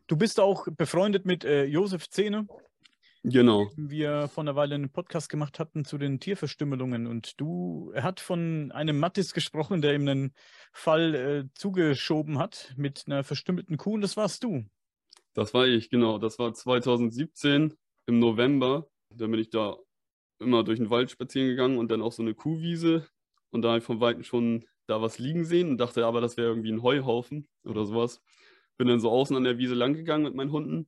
[0.07, 2.47] Du bist auch befreundet mit äh, Josef Zehne,
[3.25, 3.69] Genau.
[3.75, 7.05] wir vor einer Weile einen Podcast gemacht hatten zu den Tierverstümmelungen.
[7.05, 10.33] Und du, er hat von einem Mattis gesprochen, der ihm einen
[10.71, 13.95] Fall äh, zugeschoben hat mit einer verstümmelten Kuh.
[13.95, 14.63] Und das warst du.
[15.33, 16.17] Das war ich, genau.
[16.17, 17.73] Das war 2017
[18.05, 18.87] im November.
[19.09, 19.75] Da bin ich da
[20.39, 23.05] immer durch den Wald spazieren gegangen und dann auch so eine Kuhwiese.
[23.49, 26.37] Und da habe ich von Weitem schon da was liegen sehen und dachte aber, das
[26.37, 28.21] wäre irgendwie ein Heuhaufen oder sowas.
[28.77, 30.87] Bin dann so außen an der Wiese lang gegangen mit meinen Hunden.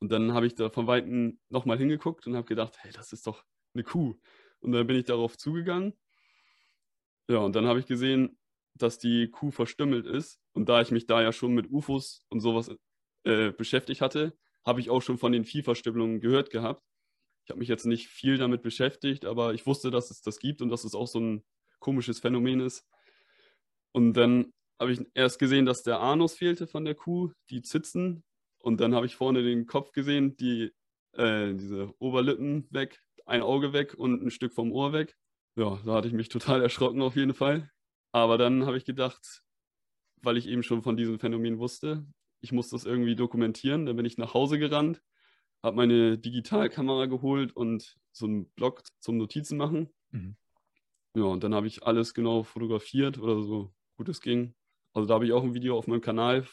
[0.00, 3.26] Und dann habe ich da von Weitem nochmal hingeguckt und habe gedacht, hey, das ist
[3.26, 4.14] doch eine Kuh.
[4.60, 5.94] Und dann bin ich darauf zugegangen.
[7.28, 8.38] Ja, und dann habe ich gesehen,
[8.74, 10.40] dass die Kuh verstümmelt ist.
[10.52, 12.70] Und da ich mich da ja schon mit UFOs und sowas
[13.24, 16.82] äh, beschäftigt hatte, habe ich auch schon von den Viehverstümmelungen gehört gehabt.
[17.44, 20.62] Ich habe mich jetzt nicht viel damit beschäftigt, aber ich wusste, dass es das gibt
[20.62, 21.44] und dass es auch so ein
[21.78, 22.86] komisches Phänomen ist.
[23.92, 28.24] Und dann habe ich erst gesehen, dass der Anus fehlte von der Kuh, die Zitzen.
[28.58, 30.72] Und dann habe ich vorne den Kopf gesehen, die
[31.12, 35.16] äh, diese Oberlippen weg, ein Auge weg und ein Stück vom Ohr weg.
[35.56, 37.70] Ja, da hatte ich mich total erschrocken auf jeden Fall.
[38.12, 39.42] Aber dann habe ich gedacht,
[40.22, 42.06] weil ich eben schon von diesem Phänomen wusste,
[42.40, 43.84] ich muss das irgendwie dokumentieren.
[43.84, 45.02] Dann bin ich nach Hause gerannt,
[45.62, 49.90] habe meine Digitalkamera geholt und so einen Blog zum Notizen machen.
[50.10, 50.36] Mhm.
[51.14, 54.54] Ja, und dann habe ich alles genau fotografiert oder so gut es ging.
[54.92, 56.46] Also da habe ich auch ein Video auf meinem Kanal.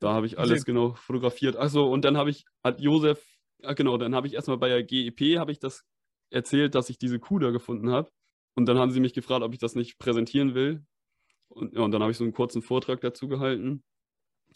[0.00, 1.56] Da habe ich alles genau fotografiert.
[1.56, 3.24] Achso, und dann habe ich, hat Josef,
[3.62, 5.84] ah, genau, dann habe ich erstmal bei der GEP, habe ich das
[6.30, 8.10] erzählt, dass ich diese Kuh da gefunden habe.
[8.54, 10.84] Und dann haben sie mich gefragt, ob ich das nicht präsentieren will.
[11.48, 13.84] Und, ja, und dann habe ich so einen kurzen Vortrag dazu gehalten.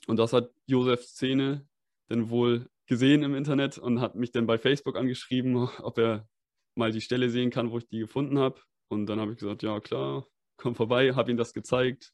[0.06, 1.66] Und das hat Josef Szene
[2.08, 6.28] dann wohl gesehen im Internet und hat mich dann bei Facebook angeschrieben, ob er
[6.74, 8.60] mal die Stelle sehen kann, wo ich die gefunden habe.
[8.88, 12.12] Und dann habe ich gesagt, ja klar, komm vorbei, habe ihm das gezeigt.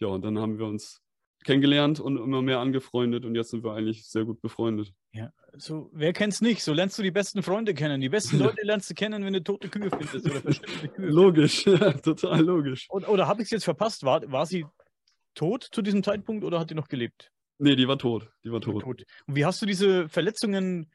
[0.00, 1.00] Ja, und dann haben wir uns
[1.44, 4.92] kennengelernt und immer mehr angefreundet und jetzt sind wir eigentlich sehr gut befreundet.
[5.12, 6.62] Ja, so, wer es nicht?
[6.62, 8.00] So lernst du die besten Freunde kennen.
[8.00, 10.40] Die besten Leute lernst du kennen, wenn du tote Kühe findest oder
[10.88, 11.08] Kühe.
[11.08, 12.86] Logisch, ja, total logisch.
[12.90, 14.04] Oder, oder habe ich es jetzt verpasst?
[14.04, 14.66] War, war sie
[15.34, 17.30] tot zu diesem Zeitpunkt oder hat die noch gelebt?
[17.58, 18.28] Nee, die war tot.
[18.44, 18.82] Die war tot.
[18.82, 19.04] tot.
[19.26, 20.90] Und wie hast du diese Verletzungen,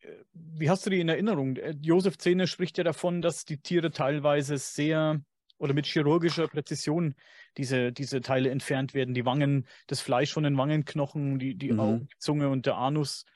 [0.00, 1.56] äh, wie hast du die in Erinnerung?
[1.56, 5.22] Äh, Josef Zehne spricht ja davon, dass die Tiere teilweise sehr
[5.60, 7.14] oder mit chirurgischer Präzision
[7.56, 11.80] diese, diese Teile entfernt werden, die Wangen, das Fleisch von den Wangenknochen, die, die mhm.
[11.80, 13.26] Augen, die Zunge und der Anus.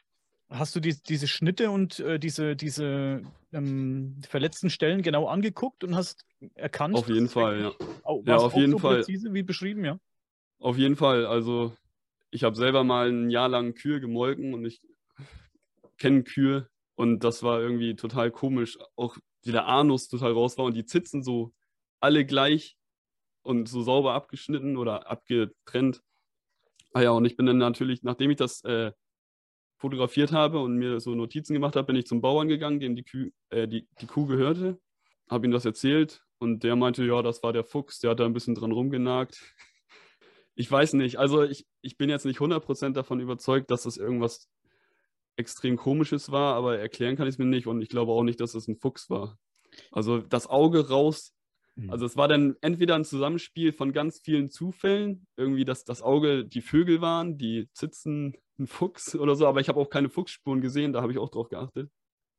[0.49, 5.95] Hast du die, diese Schnitte und äh, diese, diese ähm, verletzten Stellen genau angeguckt und
[5.95, 6.97] hast erkannt?
[6.97, 7.73] Auf jeden Fall, ja.
[8.03, 8.97] Auch, ja, auf jeden so Fall.
[8.97, 9.99] Präzise wie beschrieben, ja?
[10.59, 11.27] Auf jeden Fall.
[11.27, 11.77] Also,
[12.31, 14.81] ich habe selber mal ein Jahr lang Kühe gemolken und ich
[15.99, 18.79] kenne Kühe und das war irgendwie total komisch.
[18.97, 21.53] Auch wie der Anus total raus war und die Zitzen so
[22.05, 22.77] alle gleich
[23.43, 26.03] und so sauber abgeschnitten oder abgetrennt.
[26.93, 28.93] Ah ja, und ich bin dann natürlich, nachdem ich das äh,
[29.79, 33.05] fotografiert habe und mir so Notizen gemacht habe, bin ich zum Bauern gegangen, dem die,
[33.05, 34.79] Kuh, äh, die, die Kuh gehörte,
[35.31, 38.27] habe ihm das erzählt und der meinte, ja, das war der Fuchs, der hat da
[38.27, 39.41] ein bisschen dran rumgenagt.
[40.57, 44.49] Ich weiß nicht, also ich, ich bin jetzt nicht 100% davon überzeugt, dass das irgendwas
[45.35, 48.39] extrem komisches war, aber erklären kann ich es mir nicht und ich glaube auch nicht,
[48.39, 49.37] dass es ein Fuchs war.
[49.91, 51.35] Also das Auge raus.
[51.89, 56.45] Also es war dann entweder ein Zusammenspiel von ganz vielen Zufällen, irgendwie, dass das Auge
[56.45, 60.61] die Vögel waren, die Zitzen ein Fuchs oder so, aber ich habe auch keine Fuchsspuren
[60.61, 61.91] gesehen, da habe ich auch drauf geachtet.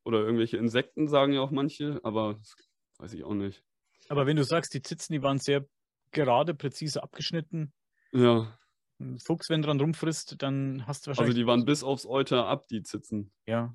[0.04, 2.54] Oder irgendwelche Insekten sagen ja auch manche, aber das
[2.98, 3.62] weiß ich auch nicht.
[4.08, 5.66] Aber wenn du sagst, die Zitzen, die waren sehr
[6.12, 7.72] gerade, präzise abgeschnitten.
[8.12, 8.56] Ja.
[8.98, 11.30] Ein Fuchs, wenn dran rumfrisst, dann hast du wahrscheinlich.
[11.30, 13.32] Also die waren bis aufs Euter ab, die Zitzen.
[13.46, 13.74] Ja.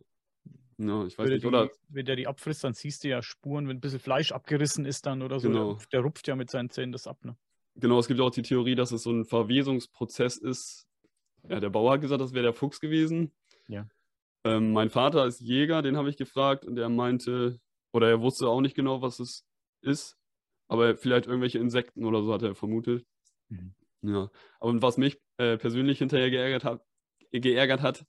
[0.88, 1.70] Ja, ich weiß nicht, die, oder?
[1.90, 5.06] Wenn der die abfrisst, dann siehst du ja Spuren, wenn ein bisschen Fleisch abgerissen ist
[5.06, 5.48] dann oder so.
[5.48, 5.76] Genau.
[5.76, 7.38] Der, der rupft ja mit seinen Zähnen das ab, ne?
[7.76, 10.88] Genau, es gibt auch die Theorie, dass es so ein Verwesungsprozess ist.
[11.48, 13.32] Ja, der Bauer hat gesagt, das wäre der Fuchs gewesen.
[13.68, 13.88] Ja.
[14.44, 17.60] Ähm, mein Vater ist Jäger, den habe ich gefragt und der meinte,
[17.94, 19.46] oder er wusste auch nicht genau, was es
[19.82, 20.18] ist,
[20.68, 23.06] aber vielleicht irgendwelche Insekten oder so hat er vermutet.
[23.50, 23.76] Mhm.
[24.02, 26.84] Ja, aber was mich äh, persönlich hinterher geärgert hat,
[27.32, 28.06] geärgert hat,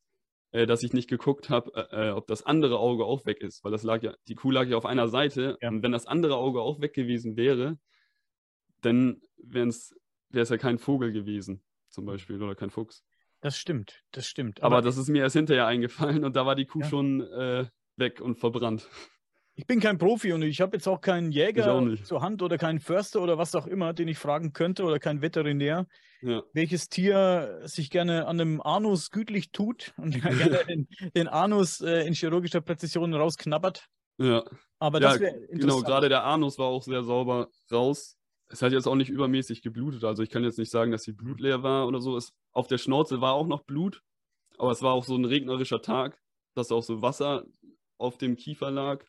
[0.53, 3.65] äh, dass ich nicht geguckt habe, äh, äh, ob das andere Auge auch weg ist,
[3.65, 5.59] weil das lag ja, die Kuh lag ja auf einer Seite.
[5.61, 5.69] Ja.
[5.71, 7.79] Und wenn das andere Auge auch weg gewesen wäre,
[8.83, 13.03] dann wäre es ja kein Vogel gewesen, zum Beispiel, oder kein Fuchs.
[13.41, 14.63] Das stimmt, das stimmt.
[14.63, 16.89] Aber, Aber das ist mir erst hinterher eingefallen und da war die Kuh ja.
[16.89, 18.89] schon äh, weg und verbrannt.
[19.63, 22.59] Ich bin kein Profi und ich habe jetzt auch keinen Jäger auch zur Hand oder
[22.59, 25.87] keinen Förster oder was auch immer, den ich fragen könnte oder keinen Veterinär,
[26.21, 26.43] ja.
[26.53, 32.05] welches Tier sich gerne an einem Anus gütlich tut und gerne den, den Anus äh,
[32.05, 33.87] in chirurgischer Präzision rausknabbert.
[34.19, 34.43] Ja.
[34.81, 38.19] Aber das ja, Genau, gerade der Anus war auch sehr sauber raus.
[38.49, 40.03] Es hat jetzt auch nicht übermäßig geblutet.
[40.03, 42.17] Also ich kann jetzt nicht sagen, dass sie blutleer war oder so.
[42.17, 44.03] Es, auf der Schnauze war auch noch Blut,
[44.59, 46.19] aber es war auch so ein regnerischer Tag,
[46.57, 47.45] dass auch so Wasser
[47.97, 49.05] auf dem Kiefer lag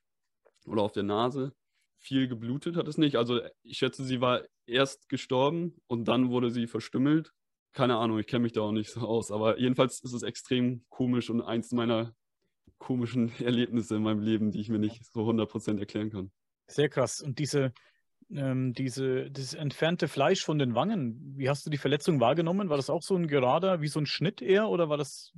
[0.67, 1.53] oder auf der Nase.
[1.97, 3.15] Viel geblutet hat es nicht.
[3.15, 7.31] Also ich schätze, sie war erst gestorben und dann wurde sie verstümmelt.
[7.71, 9.31] Keine Ahnung, ich kenne mich da auch nicht so aus.
[9.31, 12.13] Aber jedenfalls ist es extrem komisch und eins meiner
[12.77, 16.31] komischen Erlebnisse in meinem Leben, die ich mir nicht so 100% erklären kann.
[16.67, 17.21] Sehr krass.
[17.21, 17.73] Und diese,
[18.29, 22.69] ähm, diese, das entfernte Fleisch von den Wangen, wie hast du die Verletzung wahrgenommen?
[22.69, 25.33] War das auch so ein gerader, wie so ein Schnitt eher oder war das,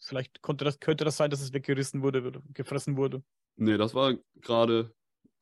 [0.00, 3.22] vielleicht konnte das, könnte das sein, dass es weggerissen wurde oder gefressen wurde?
[3.56, 4.94] Nee, das war gerade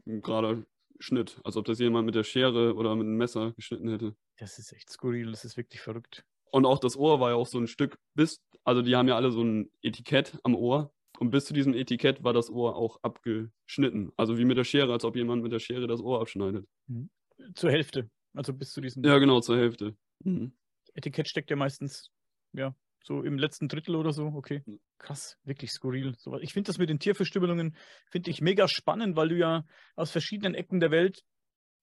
[0.06, 0.64] ein gerader
[0.98, 4.16] Schnitt, als ob das jemand mit der Schere oder mit einem Messer geschnitten hätte.
[4.38, 6.24] Das ist echt skurril, das ist wirklich verrückt.
[6.50, 9.16] Und auch das Ohr war ja auch so ein Stück bis, also die haben ja
[9.16, 12.98] alle so ein Etikett am Ohr und bis zu diesem Etikett war das Ohr auch
[13.02, 14.12] abgeschnitten.
[14.16, 16.66] Also wie mit der Schere, als ob jemand mit der Schere das Ohr abschneidet.
[16.86, 17.10] Mhm.
[17.54, 19.04] Zur Hälfte, also bis zu diesem.
[19.04, 19.96] Ja, genau, zur Hälfte.
[20.24, 20.52] Mhm.
[20.94, 22.10] Etikett steckt ja meistens,
[22.52, 22.74] ja,
[23.08, 24.62] So im letzten Drittel oder so, okay.
[24.98, 26.14] Krass, wirklich skurril.
[26.42, 27.74] Ich finde das mit den Tierverstümmelungen,
[28.10, 29.64] finde ich mega spannend, weil du ja
[29.96, 31.24] aus verschiedenen Ecken der Welt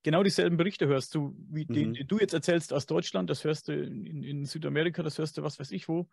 [0.03, 1.15] genau dieselben Berichte hörst.
[1.15, 1.73] Du, wie mhm.
[1.73, 5.39] den, den, du jetzt erzählst aus Deutschland, das hörst du in, in Südamerika, das hörst
[5.39, 6.07] du was weiß ich wo,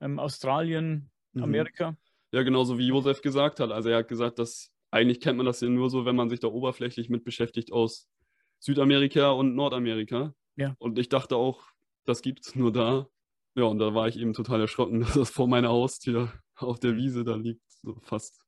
[0.00, 1.42] ähm, Australien, mhm.
[1.42, 1.98] Amerika.
[2.32, 3.70] Ja, genauso wie Josef gesagt hat.
[3.70, 6.40] Also er hat gesagt, dass eigentlich kennt man das ja nur so, wenn man sich
[6.40, 8.08] da oberflächlich mit beschäftigt aus
[8.60, 10.34] Südamerika und Nordamerika.
[10.56, 10.74] Ja.
[10.78, 11.66] Und ich dachte auch,
[12.06, 13.06] das gibt es nur da.
[13.54, 16.96] Ja, und da war ich eben total erschrocken, dass das vor meiner Haustür auf der
[16.96, 18.44] Wiese da liegt, so fast.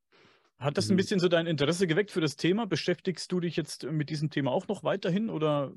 [0.59, 0.99] Hat das ein mhm.
[0.99, 2.67] bisschen so dein Interesse geweckt für das Thema?
[2.67, 5.75] Beschäftigst du dich jetzt mit diesem Thema auch noch weiterhin oder?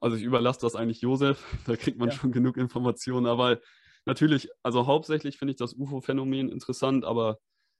[0.00, 2.14] Also ich überlasse das eigentlich Josef, da kriegt man ja.
[2.14, 3.60] schon genug Informationen, aber
[4.04, 7.38] natürlich, also hauptsächlich finde ich das UFO-Phänomen interessant, aber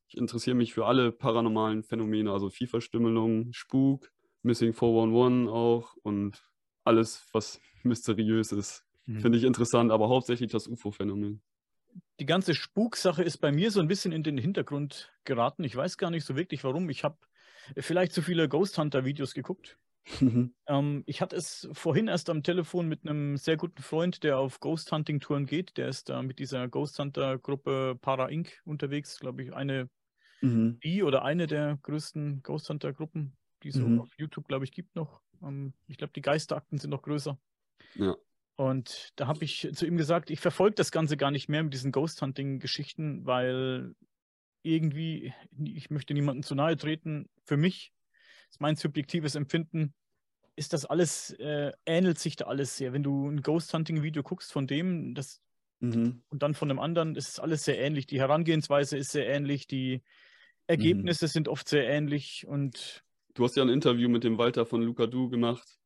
[0.08, 4.10] ich interessiere mich für alle paranormalen Phänomene, also Viehverstümmelung, Spuk,
[4.42, 6.42] Missing 411 auch und
[6.84, 8.83] alles, was mysteriös ist.
[9.06, 9.20] Mhm.
[9.20, 11.42] Finde ich interessant, aber hauptsächlich das UFO-Phänomen.
[12.20, 15.64] Die ganze Spuksache ist bei mir so ein bisschen in den Hintergrund geraten.
[15.64, 16.88] Ich weiß gar nicht so wirklich warum.
[16.90, 17.18] Ich habe
[17.76, 19.78] vielleicht zu viele Ghost Hunter-Videos geguckt.
[20.20, 20.54] Mhm.
[20.66, 24.60] ähm, ich hatte es vorhin erst am Telefon mit einem sehr guten Freund, der auf
[24.60, 25.76] Ghost Hunting Touren geht.
[25.78, 28.60] Der ist da mit dieser Ghost Hunter Gruppe Para Inc.
[28.64, 29.88] unterwegs, glaube ich, eine
[30.42, 30.78] mhm.
[30.84, 34.00] die oder eine der größten Ghost Hunter Gruppen, die es mhm.
[34.00, 35.22] auf YouTube, glaube ich, gibt noch.
[35.42, 37.38] Ähm, ich glaube, die Geisterakten sind noch größer.
[37.94, 38.14] Ja.
[38.56, 41.74] Und da habe ich zu ihm gesagt, ich verfolge das Ganze gar nicht mehr mit
[41.74, 43.94] diesen Ghost Hunting-Geschichten, weil
[44.62, 47.28] irgendwie, ich möchte niemandem zu nahe treten.
[47.44, 47.92] Für mich
[48.50, 49.92] ist mein subjektives Empfinden,
[50.56, 52.92] ist das alles, äh, ähnelt sich da alles sehr.
[52.92, 55.40] Wenn du ein Ghost Hunting-Video guckst von dem, das
[55.80, 56.22] mhm.
[56.28, 58.06] und dann von einem anderen, ist alles sehr ähnlich.
[58.06, 60.02] Die Herangehensweise ist sehr ähnlich, die
[60.68, 61.30] Ergebnisse mhm.
[61.30, 65.08] sind oft sehr ähnlich und Du hast ja ein Interview mit dem Walter von Luca
[65.08, 65.80] Du gemacht.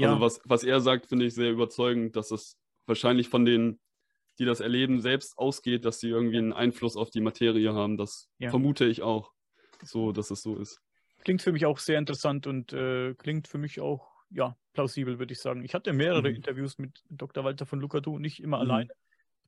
[0.00, 0.20] Also ja.
[0.20, 2.56] was, was er sagt, finde ich sehr überzeugend, dass es
[2.86, 3.80] wahrscheinlich von denen,
[4.38, 7.96] die das erleben, selbst ausgeht, dass sie irgendwie einen Einfluss auf die Materie haben.
[7.96, 8.50] Das ja.
[8.50, 9.32] vermute ich auch,
[9.82, 10.80] so dass es so ist.
[11.24, 15.32] Klingt für mich auch sehr interessant und äh, klingt für mich auch ja, plausibel, würde
[15.32, 15.64] ich sagen.
[15.64, 16.36] Ich hatte mehrere mhm.
[16.36, 17.44] Interviews mit Dr.
[17.44, 18.70] Walter von Lucadou, nicht immer mhm.
[18.70, 18.90] alleine,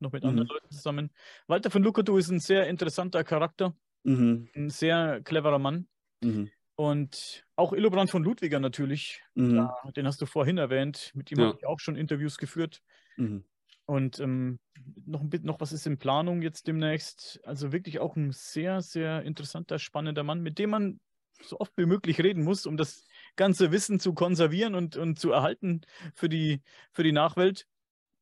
[0.00, 0.30] noch mit mhm.
[0.30, 1.10] anderen Leuten zusammen.
[1.46, 4.48] Walter von Lucadou ist ein sehr interessanter Charakter, mhm.
[4.56, 5.86] ein sehr cleverer Mann.
[6.22, 6.50] Mhm.
[6.80, 9.54] Und auch Illobrand von Ludwiger natürlich, mhm.
[9.54, 11.48] ja, den hast du vorhin erwähnt, mit ihm ja.
[11.48, 12.80] habe ich auch schon Interviews geführt.
[13.18, 13.44] Mhm.
[13.84, 14.60] Und ähm,
[15.04, 17.38] noch ein bisschen, noch was ist in Planung jetzt demnächst.
[17.44, 21.00] Also wirklich auch ein sehr, sehr interessanter, spannender Mann, mit dem man
[21.42, 25.32] so oft wie möglich reden muss, um das ganze Wissen zu konservieren und, und zu
[25.32, 25.82] erhalten
[26.14, 26.62] für die,
[26.92, 27.66] für die Nachwelt.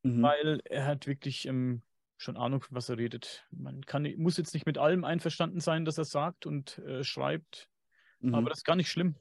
[0.03, 0.21] Mhm.
[0.21, 1.83] Weil er hat wirklich ähm,
[2.17, 3.47] schon Ahnung, was er redet.
[3.53, 7.69] Man kann, muss jetzt nicht mit allem einverstanden sein, dass er sagt und äh, schreibt.
[8.21, 8.35] Mhm.
[8.35, 9.15] Aber das ist gar nicht schlimm.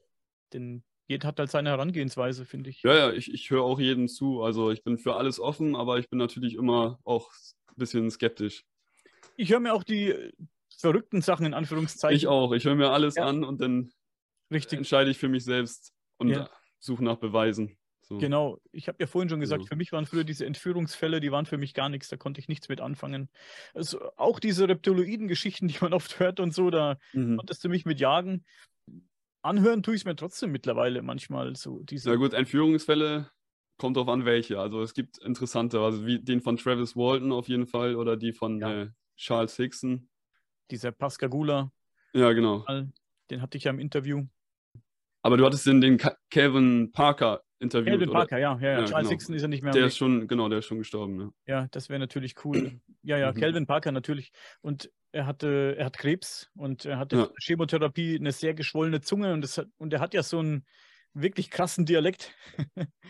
[0.54, 2.84] Denn jeder hat halt seine Herangehensweise, finde ich.
[2.84, 4.42] Ja, ja, ich, ich höre auch jedem zu.
[4.42, 7.32] Also ich bin für alles offen, aber ich bin natürlich immer auch
[7.68, 8.64] ein bisschen skeptisch.
[9.38, 10.32] Ich höre mir auch die äh,
[10.78, 12.16] verrückten Sachen in Anführungszeichen.
[12.16, 12.52] Ich auch.
[12.52, 13.26] Ich höre mir alles ja.
[13.26, 13.92] an und dann
[14.52, 14.80] Richtig.
[14.80, 16.50] entscheide ich für mich selbst und ja.
[16.80, 17.78] suche nach Beweisen.
[18.02, 18.18] So.
[18.20, 19.68] Genau, ich habe ja vorhin schon gesagt, ja.
[19.68, 22.48] für mich waren früher diese Entführungsfälle, die waren für mich gar nichts, da konnte ich
[22.48, 23.30] nichts mit anfangen.
[23.74, 27.36] Also auch diese Reptiloiden-Geschichten, die man oft hört und so, da mhm.
[27.36, 28.46] konntest du mich mit jagen
[29.48, 31.82] anhören tue ich es mir trotzdem mittlerweile manchmal so.
[31.84, 33.30] Diese Na gut, Entführungsfälle
[33.78, 34.60] kommt drauf an, welche.
[34.60, 38.34] Also es gibt interessante, also wie den von Travis Walton auf jeden Fall oder die
[38.34, 38.84] von ja.
[38.84, 40.10] äh, Charles Hickson.
[40.72, 41.72] Dieser Pascagoula.
[42.14, 42.66] Ja, genau.
[43.30, 44.26] Den hatte ich ja im Interview.
[45.22, 47.94] Aber du hattest den, den Calvin Parker interviewt.
[47.94, 48.86] Calvin Parker, ja, ja, ja.
[48.86, 49.10] Charles genau.
[49.10, 49.74] Hickson ist ja nicht mehr.
[49.74, 51.34] Der ist schon, genau, der ist schon gestorben.
[51.46, 52.80] Ja, ja das wäre natürlich cool.
[53.04, 53.40] ja, ja, mhm.
[53.40, 54.32] Calvin Parker natürlich.
[54.62, 57.30] Und er hatte, er hat Krebs und er hatte ja.
[57.42, 60.66] Chemotherapie eine sehr geschwollene Zunge und, das und er hat ja so einen
[61.14, 62.34] wirklich krassen Dialekt.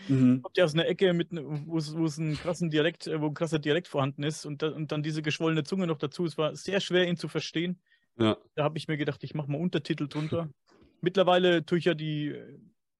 [0.08, 0.40] Mhm.
[0.42, 3.26] Kommt ja aus einer Ecke, mit, wo es, wo es ein krassen Dialekt, äh, wo
[3.26, 6.24] ein krasser Dialekt vorhanden ist und, da, und dann diese geschwollene Zunge noch dazu.
[6.24, 7.80] Es war sehr schwer, ihn zu verstehen.
[8.18, 8.36] Ja.
[8.54, 10.50] Da habe ich mir gedacht, ich mache mal Untertitel drunter.
[11.00, 12.34] Mittlerweile tue ich ja die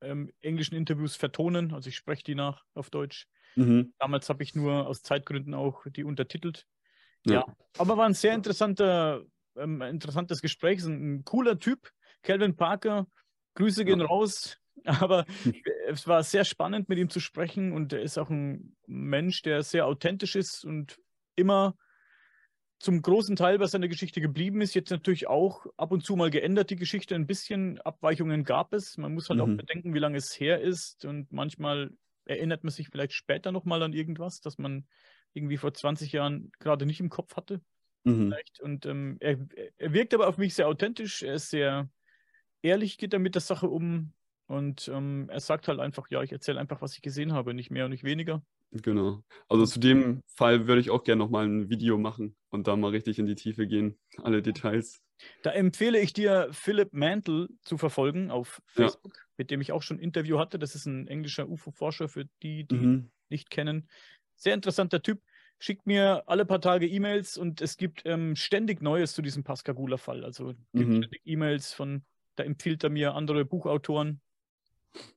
[0.01, 3.27] ähm, englischen Interviews vertonen, also ich spreche die nach auf Deutsch.
[3.57, 3.93] Mhm.
[3.99, 6.67] Damals habe ich nur aus Zeitgründen auch die untertitelt.
[7.25, 7.33] Ja.
[7.35, 7.57] ja.
[7.79, 9.25] Aber war ein sehr interessanter,
[9.57, 10.85] ähm, interessantes Gespräch.
[10.85, 11.91] Ein, ein, cooler Typ.
[12.23, 13.07] Calvin Parker,
[13.55, 14.07] Grüße gehen ja.
[14.07, 14.59] raus.
[14.85, 15.27] Aber
[15.89, 17.73] es war sehr spannend, mit ihm zu sprechen.
[17.73, 20.99] Und er ist auch ein Mensch, der sehr authentisch ist und
[21.35, 21.77] immer
[22.79, 24.75] zum großen Teil bei seiner Geschichte geblieben ist.
[24.75, 27.15] Jetzt natürlich auch ab und zu mal geändert, die Geschichte.
[27.15, 28.97] Ein bisschen Abweichungen gab es.
[28.97, 29.43] Man muss halt mhm.
[29.43, 31.05] auch bedenken, wie lange es her ist.
[31.05, 31.91] Und manchmal
[32.25, 34.87] erinnert man sich vielleicht später nochmal an irgendwas, dass man
[35.33, 37.61] irgendwie vor 20 Jahren gerade nicht im Kopf hatte.
[38.05, 38.35] Mhm.
[38.61, 39.39] Und ähm, er,
[39.77, 41.23] er wirkt aber auf mich sehr authentisch.
[41.23, 41.91] Er ist sehr
[42.63, 44.13] ehrlich, geht er mit der Sache um.
[44.47, 47.71] Und ähm, er sagt halt einfach, ja, ich erzähle einfach, was ich gesehen habe, nicht
[47.71, 48.43] mehr und nicht weniger.
[48.71, 49.23] Genau.
[49.49, 52.91] Also zu dem Fall würde ich auch gerne nochmal ein Video machen und da mal
[52.91, 55.01] richtig in die Tiefe gehen, alle Details.
[55.43, 59.23] Da empfehle ich dir, Philipp Mantle zu verfolgen auf Facebook, ja.
[59.39, 60.59] mit dem ich auch schon ein Interview hatte.
[60.59, 63.11] Das ist ein englischer UFO-Forscher für die, die mhm.
[63.31, 63.89] nicht kennen.
[64.37, 65.23] Sehr interessanter Typ.
[65.59, 70.25] Schickt mir alle paar Tage E-Mails und es gibt ähm, ständig Neues zu diesem Pascagoula-Fall.
[70.25, 71.03] Also gibt mhm.
[71.03, 72.05] ständig E-Mails von,
[72.37, 74.21] da empfiehlt er mir andere Buchautoren,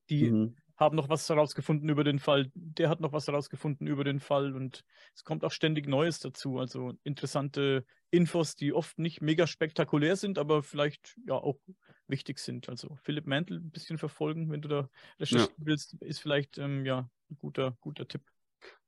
[0.10, 4.04] die mhm haben noch was herausgefunden über den Fall, der hat noch was herausgefunden über
[4.04, 6.58] den Fall und es kommt auch ständig Neues dazu.
[6.58, 11.60] Also interessante Infos, die oft nicht mega spektakulär sind, aber vielleicht ja auch
[12.08, 12.68] wichtig sind.
[12.68, 15.66] Also Philipp Mantel ein bisschen verfolgen, wenn du da recherchieren ja.
[15.66, 18.24] willst, ist vielleicht ähm, ja ein guter, guter Tipp.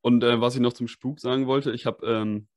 [0.02, 2.48] Und äh, was ich noch zum Spuk sagen wollte, ich habe ähm,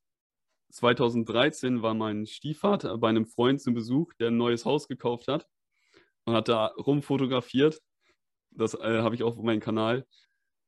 [0.70, 5.46] 2013 war mein Stiefvater bei einem Freund zum Besuch, der ein neues Haus gekauft hat
[6.24, 7.80] und hat da rumfotografiert
[8.56, 10.06] das äh, habe ich auch auf meinem Kanal.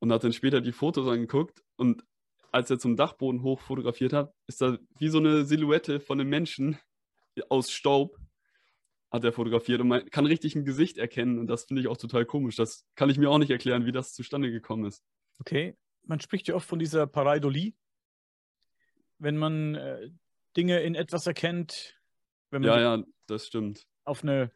[0.01, 1.65] Und hat dann später die Fotos angeguckt.
[1.77, 2.05] Und
[2.53, 6.31] als er zum Dachboden hoch fotografiert hat, ist da wie so eine Silhouette von einem
[6.31, 6.79] Menschen
[7.49, 8.17] aus Staub
[9.11, 11.97] hat er fotografiert und man kann richtig ein Gesicht erkennen und das finde ich auch
[11.97, 12.57] total komisch.
[12.57, 15.03] Das kann ich mir auch nicht erklären, wie das zustande gekommen ist.
[15.41, 17.75] Okay, man spricht ja oft von dieser Pareidolie,
[19.19, 20.11] wenn man äh,
[20.57, 21.99] Dinge in etwas erkennt,
[22.51, 23.87] wenn man ja, ja, das stimmt.
[24.05, 24.51] auf eine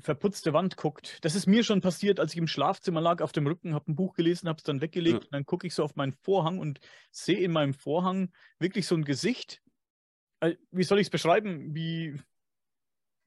[0.00, 1.18] verputzte Wand guckt.
[1.22, 3.96] Das ist mir schon passiert, als ich im Schlafzimmer lag, auf dem Rücken, habe ein
[3.96, 5.26] Buch gelesen, habe es dann weggelegt ja.
[5.26, 6.80] und dann gucke ich so auf meinen Vorhang und
[7.10, 9.62] sehe in meinem Vorhang wirklich so ein Gesicht.
[10.70, 11.74] Wie soll ich es beschreiben?
[11.74, 12.20] Wie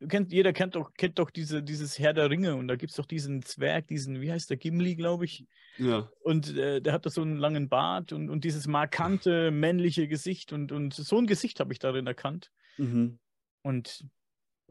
[0.08, 2.98] kennt, jeder kennt doch, kennt doch diese, dieses Herr der Ringe und da gibt es
[2.98, 5.46] doch diesen Zwerg, diesen, wie heißt der, Gimli, glaube ich.
[5.78, 6.10] Ja.
[6.22, 10.54] Und äh, der hat da so einen langen Bart und, und dieses markante männliche Gesicht
[10.54, 12.52] und, und so ein Gesicht habe ich darin erkannt.
[12.78, 13.20] Mhm.
[13.62, 14.06] Und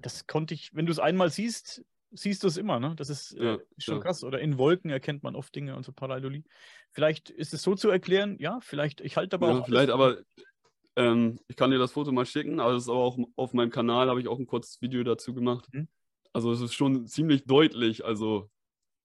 [0.01, 2.95] das konnte ich, wenn du es einmal siehst, siehst du es immer, ne?
[2.97, 4.01] Das ist äh, schon ja.
[4.01, 4.25] krass.
[4.25, 6.43] Oder in Wolken erkennt man oft Dinge und so Pareidolie.
[6.91, 9.67] Vielleicht ist es so zu erklären, ja, vielleicht, ich halte aber ja, auch.
[9.67, 10.19] Vielleicht, aber
[10.97, 13.71] ähm, ich kann dir das Foto mal schicken, aber es ist aber auch auf meinem
[13.71, 15.69] Kanal, habe ich auch ein kurzes Video dazu gemacht.
[15.73, 15.89] Mhm.
[16.33, 18.05] Also es ist schon ziemlich deutlich.
[18.05, 18.51] Also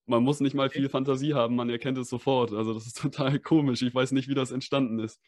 [0.08, 2.54] man muss nicht mal viel Fantasie haben, man erkennt es sofort.
[2.54, 3.82] Also das ist total komisch.
[3.82, 5.22] Ich weiß nicht, wie das entstanden ist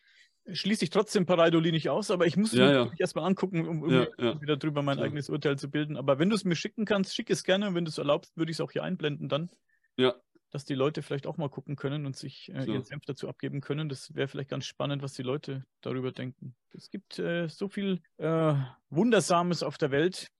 [0.51, 2.91] schließe ich trotzdem Pareidoli nicht aus, aber ich muss es ja, ja.
[2.97, 5.97] erstmal angucken, um, um ja, wieder drüber mein eigenes Urteil zu bilden.
[5.97, 7.73] Aber wenn du es mir schicken kannst, schick es gerne.
[7.73, 9.49] Wenn du es erlaubst, würde ich es auch hier einblenden dann.
[9.97, 10.15] Ja.
[10.51, 13.59] Dass die Leute vielleicht auch mal gucken können und sich äh, ihren Senf dazu abgeben
[13.59, 13.89] können.
[13.89, 16.55] Das wäre vielleicht ganz spannend, was die Leute darüber denken.
[16.71, 18.55] Es gibt äh, so viel äh,
[18.89, 20.31] Wundersames auf der Welt.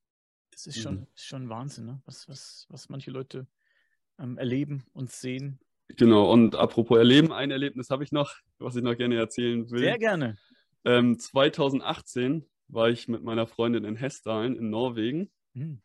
[0.51, 1.07] Das ist schon, mhm.
[1.15, 2.01] schon Wahnsinn, ne?
[2.05, 3.47] was, was, was manche Leute
[4.17, 5.59] ähm, erleben und sehen.
[5.89, 9.79] Genau, und apropos Erleben, ein Erlebnis habe ich noch, was ich noch gerne erzählen will.
[9.79, 10.37] Sehr gerne.
[10.83, 15.31] Ähm, 2018 war ich mit meiner Freundin in Hessdalen in Norwegen.
[15.53, 15.81] Hm.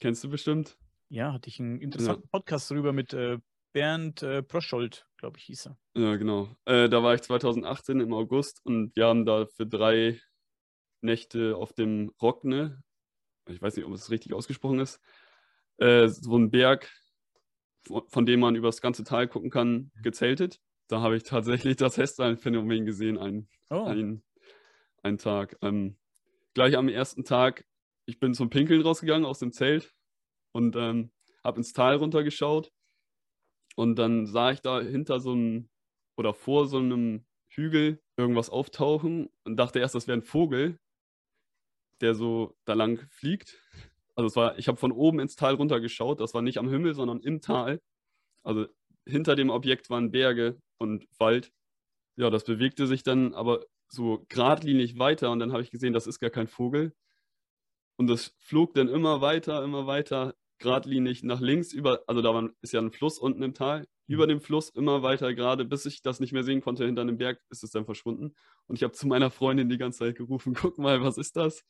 [0.00, 0.76] Kennst du bestimmt?
[1.08, 2.28] Ja, hatte ich einen interessanten ja.
[2.30, 3.38] Podcast darüber mit äh,
[3.72, 5.78] Bernd äh, Proschold, glaube ich, hieß er.
[5.96, 6.48] Ja, genau.
[6.64, 10.20] Äh, da war ich 2018 im August und wir haben da für drei
[11.00, 12.82] Nächte auf dem Rockne,
[13.48, 15.00] ich weiß nicht, ob es richtig ausgesprochen ist,
[15.78, 16.90] äh, so einen Berg
[17.86, 20.60] von dem man über das ganze Tal gucken kann, gezeltet.
[20.88, 23.84] Da habe ich tatsächlich das Hestline-Phänomen gesehen, einen, oh.
[23.84, 24.24] einen,
[25.02, 25.56] einen Tag.
[25.62, 25.98] Ähm,
[26.54, 27.66] gleich am ersten Tag,
[28.06, 29.94] ich bin zum Pinkeln rausgegangen aus dem Zelt
[30.52, 31.12] und ähm,
[31.44, 32.72] habe ins Tal runtergeschaut.
[33.76, 35.68] Und dann sah ich da hinter so einem
[36.16, 40.78] oder vor so einem Hügel irgendwas auftauchen und dachte erst, das wäre ein Vogel,
[42.00, 43.62] der so da lang fliegt.
[44.18, 46.92] Also es war, ich habe von oben ins Tal runtergeschaut, das war nicht am Himmel,
[46.92, 47.80] sondern im Tal.
[48.42, 48.66] Also
[49.06, 51.52] hinter dem Objekt waren Berge und Wald.
[52.16, 56.08] Ja, das bewegte sich dann aber so geradlinig weiter und dann habe ich gesehen, das
[56.08, 56.92] ist gar kein Vogel.
[57.96, 62.50] Und das flog dann immer weiter, immer weiter, geradlinig nach links über, also da war,
[62.60, 64.14] ist ja ein Fluss unten im Tal, mhm.
[64.14, 67.18] über dem Fluss immer weiter gerade, bis ich das nicht mehr sehen konnte, hinter einem
[67.18, 68.34] Berg ist es dann verschwunden.
[68.66, 71.64] Und ich habe zu meiner Freundin die ganze Zeit gerufen, guck mal, was ist das?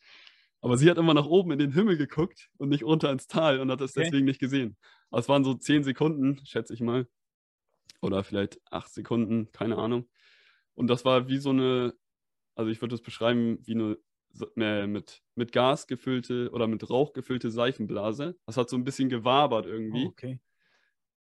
[0.60, 3.60] Aber sie hat immer nach oben in den Himmel geguckt und nicht runter ins Tal
[3.60, 4.04] und hat das okay.
[4.04, 4.76] deswegen nicht gesehen.
[5.10, 7.06] Aber es waren so zehn Sekunden, schätze ich mal.
[8.00, 10.08] Oder vielleicht acht Sekunden, keine Ahnung.
[10.74, 11.94] Und das war wie so eine,
[12.54, 17.50] also ich würde es beschreiben, wie eine mit, mit Gas gefüllte oder mit Rauch gefüllte
[17.50, 18.36] Seifenblase.
[18.46, 20.06] Das hat so ein bisschen gewabert irgendwie.
[20.06, 20.40] Oh, okay.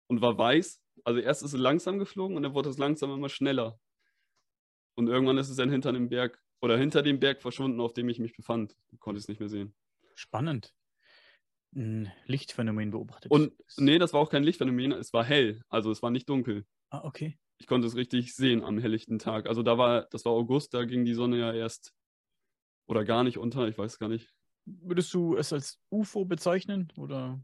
[0.07, 0.81] Und war weiß.
[1.03, 3.79] Also erst ist es langsam geflogen und dann wurde es langsam immer schneller.
[4.95, 8.09] Und irgendwann ist es dann hinter einem Berg oder hinter dem Berg verschwunden, auf dem
[8.09, 8.75] ich mich befand.
[8.91, 9.73] Ich konnte es nicht mehr sehen.
[10.15, 10.73] Spannend.
[11.75, 13.31] Ein Lichtphänomen beobachtet.
[13.31, 16.65] Und nee, das war auch kein Lichtphänomen, es war hell, also es war nicht dunkel.
[16.89, 17.37] Ah, okay.
[17.59, 19.47] Ich konnte es richtig sehen am helllichten Tag.
[19.47, 21.93] Also da war, das war August, da ging die Sonne ja erst
[22.87, 24.33] oder gar nicht unter, ich weiß gar nicht.
[24.65, 27.39] Würdest du es als UFO bezeichnen oder?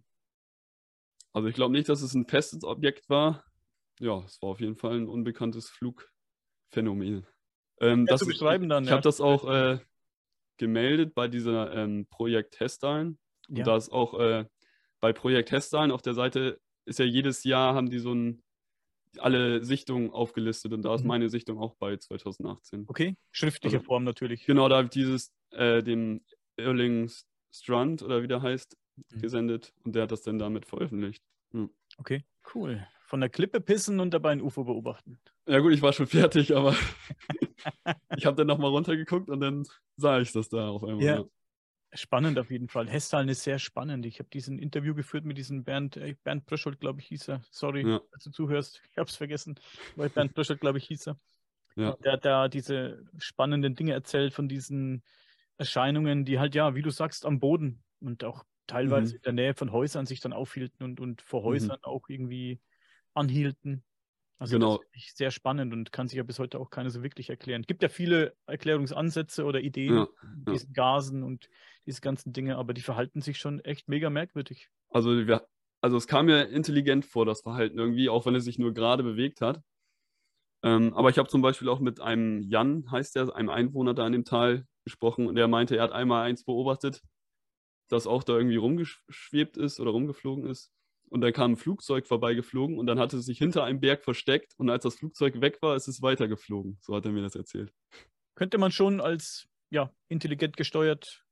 [1.34, 3.46] Also ich glaube nicht, dass es ein festes Objekt war.
[4.00, 7.28] ja, es war auf jeden Fall ein unbekanntes Flugphänomen.
[7.82, 8.94] Ähm, das beschreiben dann, Ich ja.
[8.96, 9.80] habe das auch äh,
[10.58, 13.18] gemeldet bei dieser ähm, Projekt Hestalen.
[13.50, 13.64] Und Ja.
[13.66, 14.46] da ist auch äh,
[15.02, 18.42] bei Projekt Hestalen auf der Seite ist ja jedes Jahr haben die so ein
[19.18, 21.08] alle Sichtungen aufgelistet und da ist Mhm.
[21.08, 22.84] meine Sichtung auch bei 2018.
[22.88, 24.46] Okay, schriftlicher Also- Form natürlich.
[24.46, 26.22] Genau, da habe ich dieses äh, dem
[26.58, 27.10] Erling
[27.54, 28.76] Strand oder wie der heißt
[29.12, 29.20] Mhm.
[29.22, 31.24] gesendet und der hat das dann damit veröffentlicht.
[31.98, 32.24] Okay,
[32.54, 32.86] cool.
[33.08, 35.20] Von der Klippe pissen und dabei ein UFO beobachten.
[35.48, 36.76] Ja gut, ich war schon fertig, aber
[38.18, 39.66] ich habe dann nochmal runtergeguckt und dann
[39.98, 41.04] sah ich das da auf einmal.
[41.04, 41.16] Ja.
[41.20, 41.26] Ja.
[41.94, 42.90] Spannend auf jeden Fall.
[42.90, 44.06] Hesthallen ist sehr spannend.
[44.06, 47.42] Ich habe diesen Interview geführt mit diesem Bernd, äh, Bernd Bröscholt, glaube ich, hieß er.
[47.52, 48.02] Sorry, Ja.
[48.12, 48.82] dass du zuhörst.
[48.92, 49.56] Ich habe es vergessen.
[49.96, 51.20] Weil Bernd Bröscholt, glaube ich, hieß er.
[51.78, 51.96] Ja.
[52.04, 55.04] Der hat da diese spannenden Dinge erzählt von diesen
[55.58, 59.18] Erscheinungen, die halt, ja, wie du sagst, am Boden und auch teilweise Mhm.
[59.18, 61.46] in der Nähe von Häusern sich dann aufhielten und, und vor Mhm.
[61.46, 62.60] Häusern auch irgendwie
[63.16, 63.84] anhielten.
[64.40, 64.86] Also Genau.
[65.16, 67.64] sehr spannend und kann sich ja bis heute auch keiner so wirklich erklären.
[67.64, 70.08] Gibt ja viele Erklärungsansätze oder Ideen, Ja,
[70.46, 70.60] ja.
[70.60, 71.50] diesen Gasen und
[71.88, 74.70] diese ganzen Dinge, aber die verhalten sich schon echt mega merkwürdig.
[74.90, 75.48] Also, wir,
[75.82, 79.04] also es kam mir intelligent vor, das Verhalten irgendwie, auch wenn es sich nur gerade
[79.04, 79.62] bewegt hat.
[80.64, 84.06] Ähm, aber ich habe zum Beispiel auch mit einem Jan, heißt der, einem Einwohner da
[84.08, 87.02] in dem Tal gesprochen und der meinte, er hat einmal eins beobachtet,
[87.90, 90.72] das auch da irgendwie rumgeschwebt ist oder rumgeflogen ist.
[91.10, 94.54] Und dann kam ein Flugzeug vorbeigeflogen und dann hatte es sich hinter einem Berg versteckt
[94.58, 96.78] und als das Flugzeug weg war, ist es weitergeflogen.
[96.82, 97.72] So hat er mir das erzählt.
[98.36, 101.26] Könnte man schon als ja, intelligent gesteuert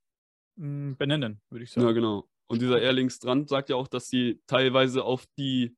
[0.55, 1.87] mh, benennen, würde ich sagen.
[1.87, 2.29] Ja, genau.
[2.47, 5.75] Und dieser Erling Strand sagt ja auch, dass sie teilweise auf die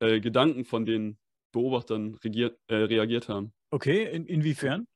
[0.00, 1.18] äh, Gedanken von den
[1.52, 3.52] Beobachtern regiert, äh, reagiert haben.
[3.70, 4.86] Okay, in, inwiefern?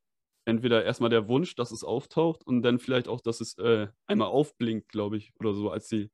[0.46, 4.28] Entweder erstmal der Wunsch, dass es auftaucht und dann vielleicht auch, dass es äh, einmal
[4.28, 6.10] aufblinkt, glaube ich, oder so, als sie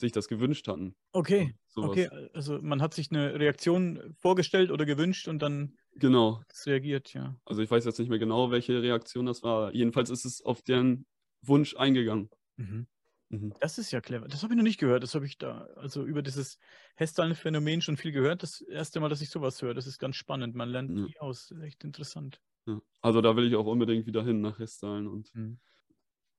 [0.00, 0.94] sich das gewünscht hatten.
[1.12, 1.90] Okay, Sowas.
[1.90, 6.42] okay, also man hat sich eine Reaktion vorgestellt oder gewünscht und dann Genau.
[6.66, 7.36] reagiert, ja.
[7.44, 9.74] Also ich weiß jetzt nicht mehr genau, welche Reaktion das war.
[9.74, 11.06] Jedenfalls ist es auf deren
[11.42, 12.30] Wunsch eingegangen.
[12.56, 12.86] Mhm.
[13.30, 13.52] Mhm.
[13.60, 14.26] Das ist ja clever.
[14.28, 15.02] Das habe ich noch nicht gehört.
[15.02, 16.58] Das habe ich da, also über dieses
[16.96, 18.42] Hestalen-Phänomen schon viel gehört.
[18.42, 19.74] Das erste Mal, dass ich sowas höre.
[19.74, 20.54] Das ist ganz spannend.
[20.54, 21.04] Man lernt Ja.
[21.04, 21.52] nie aus.
[21.62, 22.40] Echt interessant.
[22.66, 22.80] Ja.
[23.02, 25.30] Also da will ich auch unbedingt wieder hin nach Hestalen und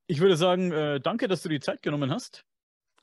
[0.08, 2.46] Ich würde sagen, äh, danke, dass du die Zeit genommen hast.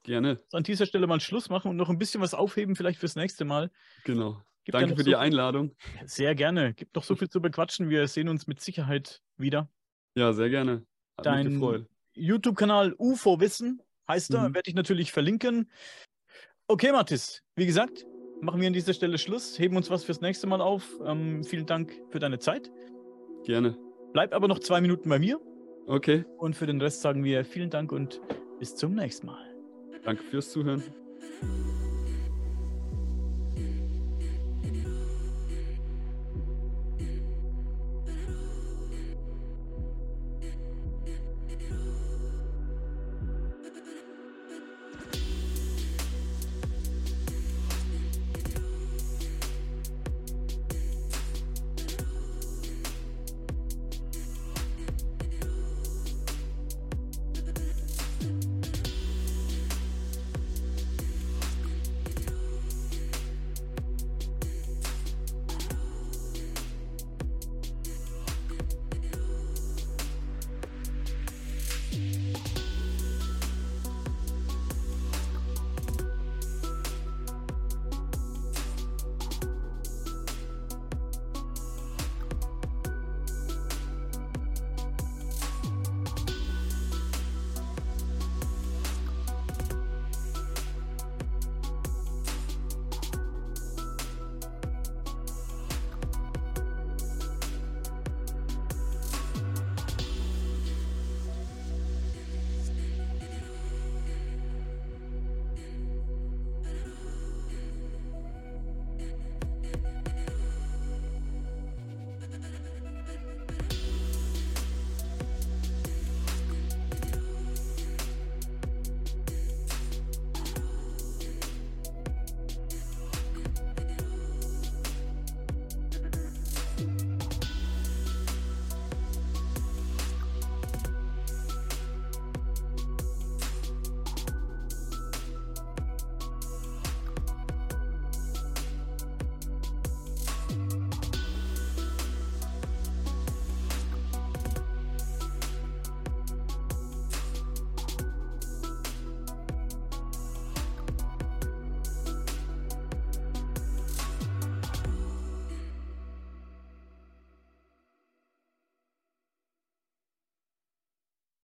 [0.06, 0.38] Gerne.
[0.52, 3.44] An dieser Stelle mal Schluss machen und noch ein bisschen was aufheben, vielleicht fürs nächste
[3.44, 3.70] Mal.
[4.04, 4.42] Genau.
[4.64, 5.76] Gibt Danke für so die Einladung.
[5.78, 6.74] viel- Sehr gerne.
[6.74, 7.88] Gibt noch so viel zu bequatschen.
[7.90, 9.68] Wir sehen uns mit Sicherheit wieder.
[10.16, 10.84] Ja, sehr gerne.
[11.18, 11.86] Hat Dein-.
[12.14, 14.54] YouTube-Kanal UFO Wissen heißt er, Mhm.
[14.54, 15.70] werde ich natürlich verlinken.
[16.68, 18.06] Okay, Mathis, wie gesagt,
[18.40, 20.98] machen wir an dieser Stelle Schluss, heben uns was fürs nächste Mal auf.
[21.04, 22.70] Ähm, vielen Dank für deine Zeit.
[23.44, 23.76] Gerne.
[24.12, 25.38] Bleib aber noch zwei Minuten bei mir
[25.86, 26.24] Okay.
[26.38, 28.20] und für den Rest sagen wir vielen Dank und
[28.58, 29.55] bis zum nächsten Mal.
[30.04, 30.82] Danke fürs Zuhören.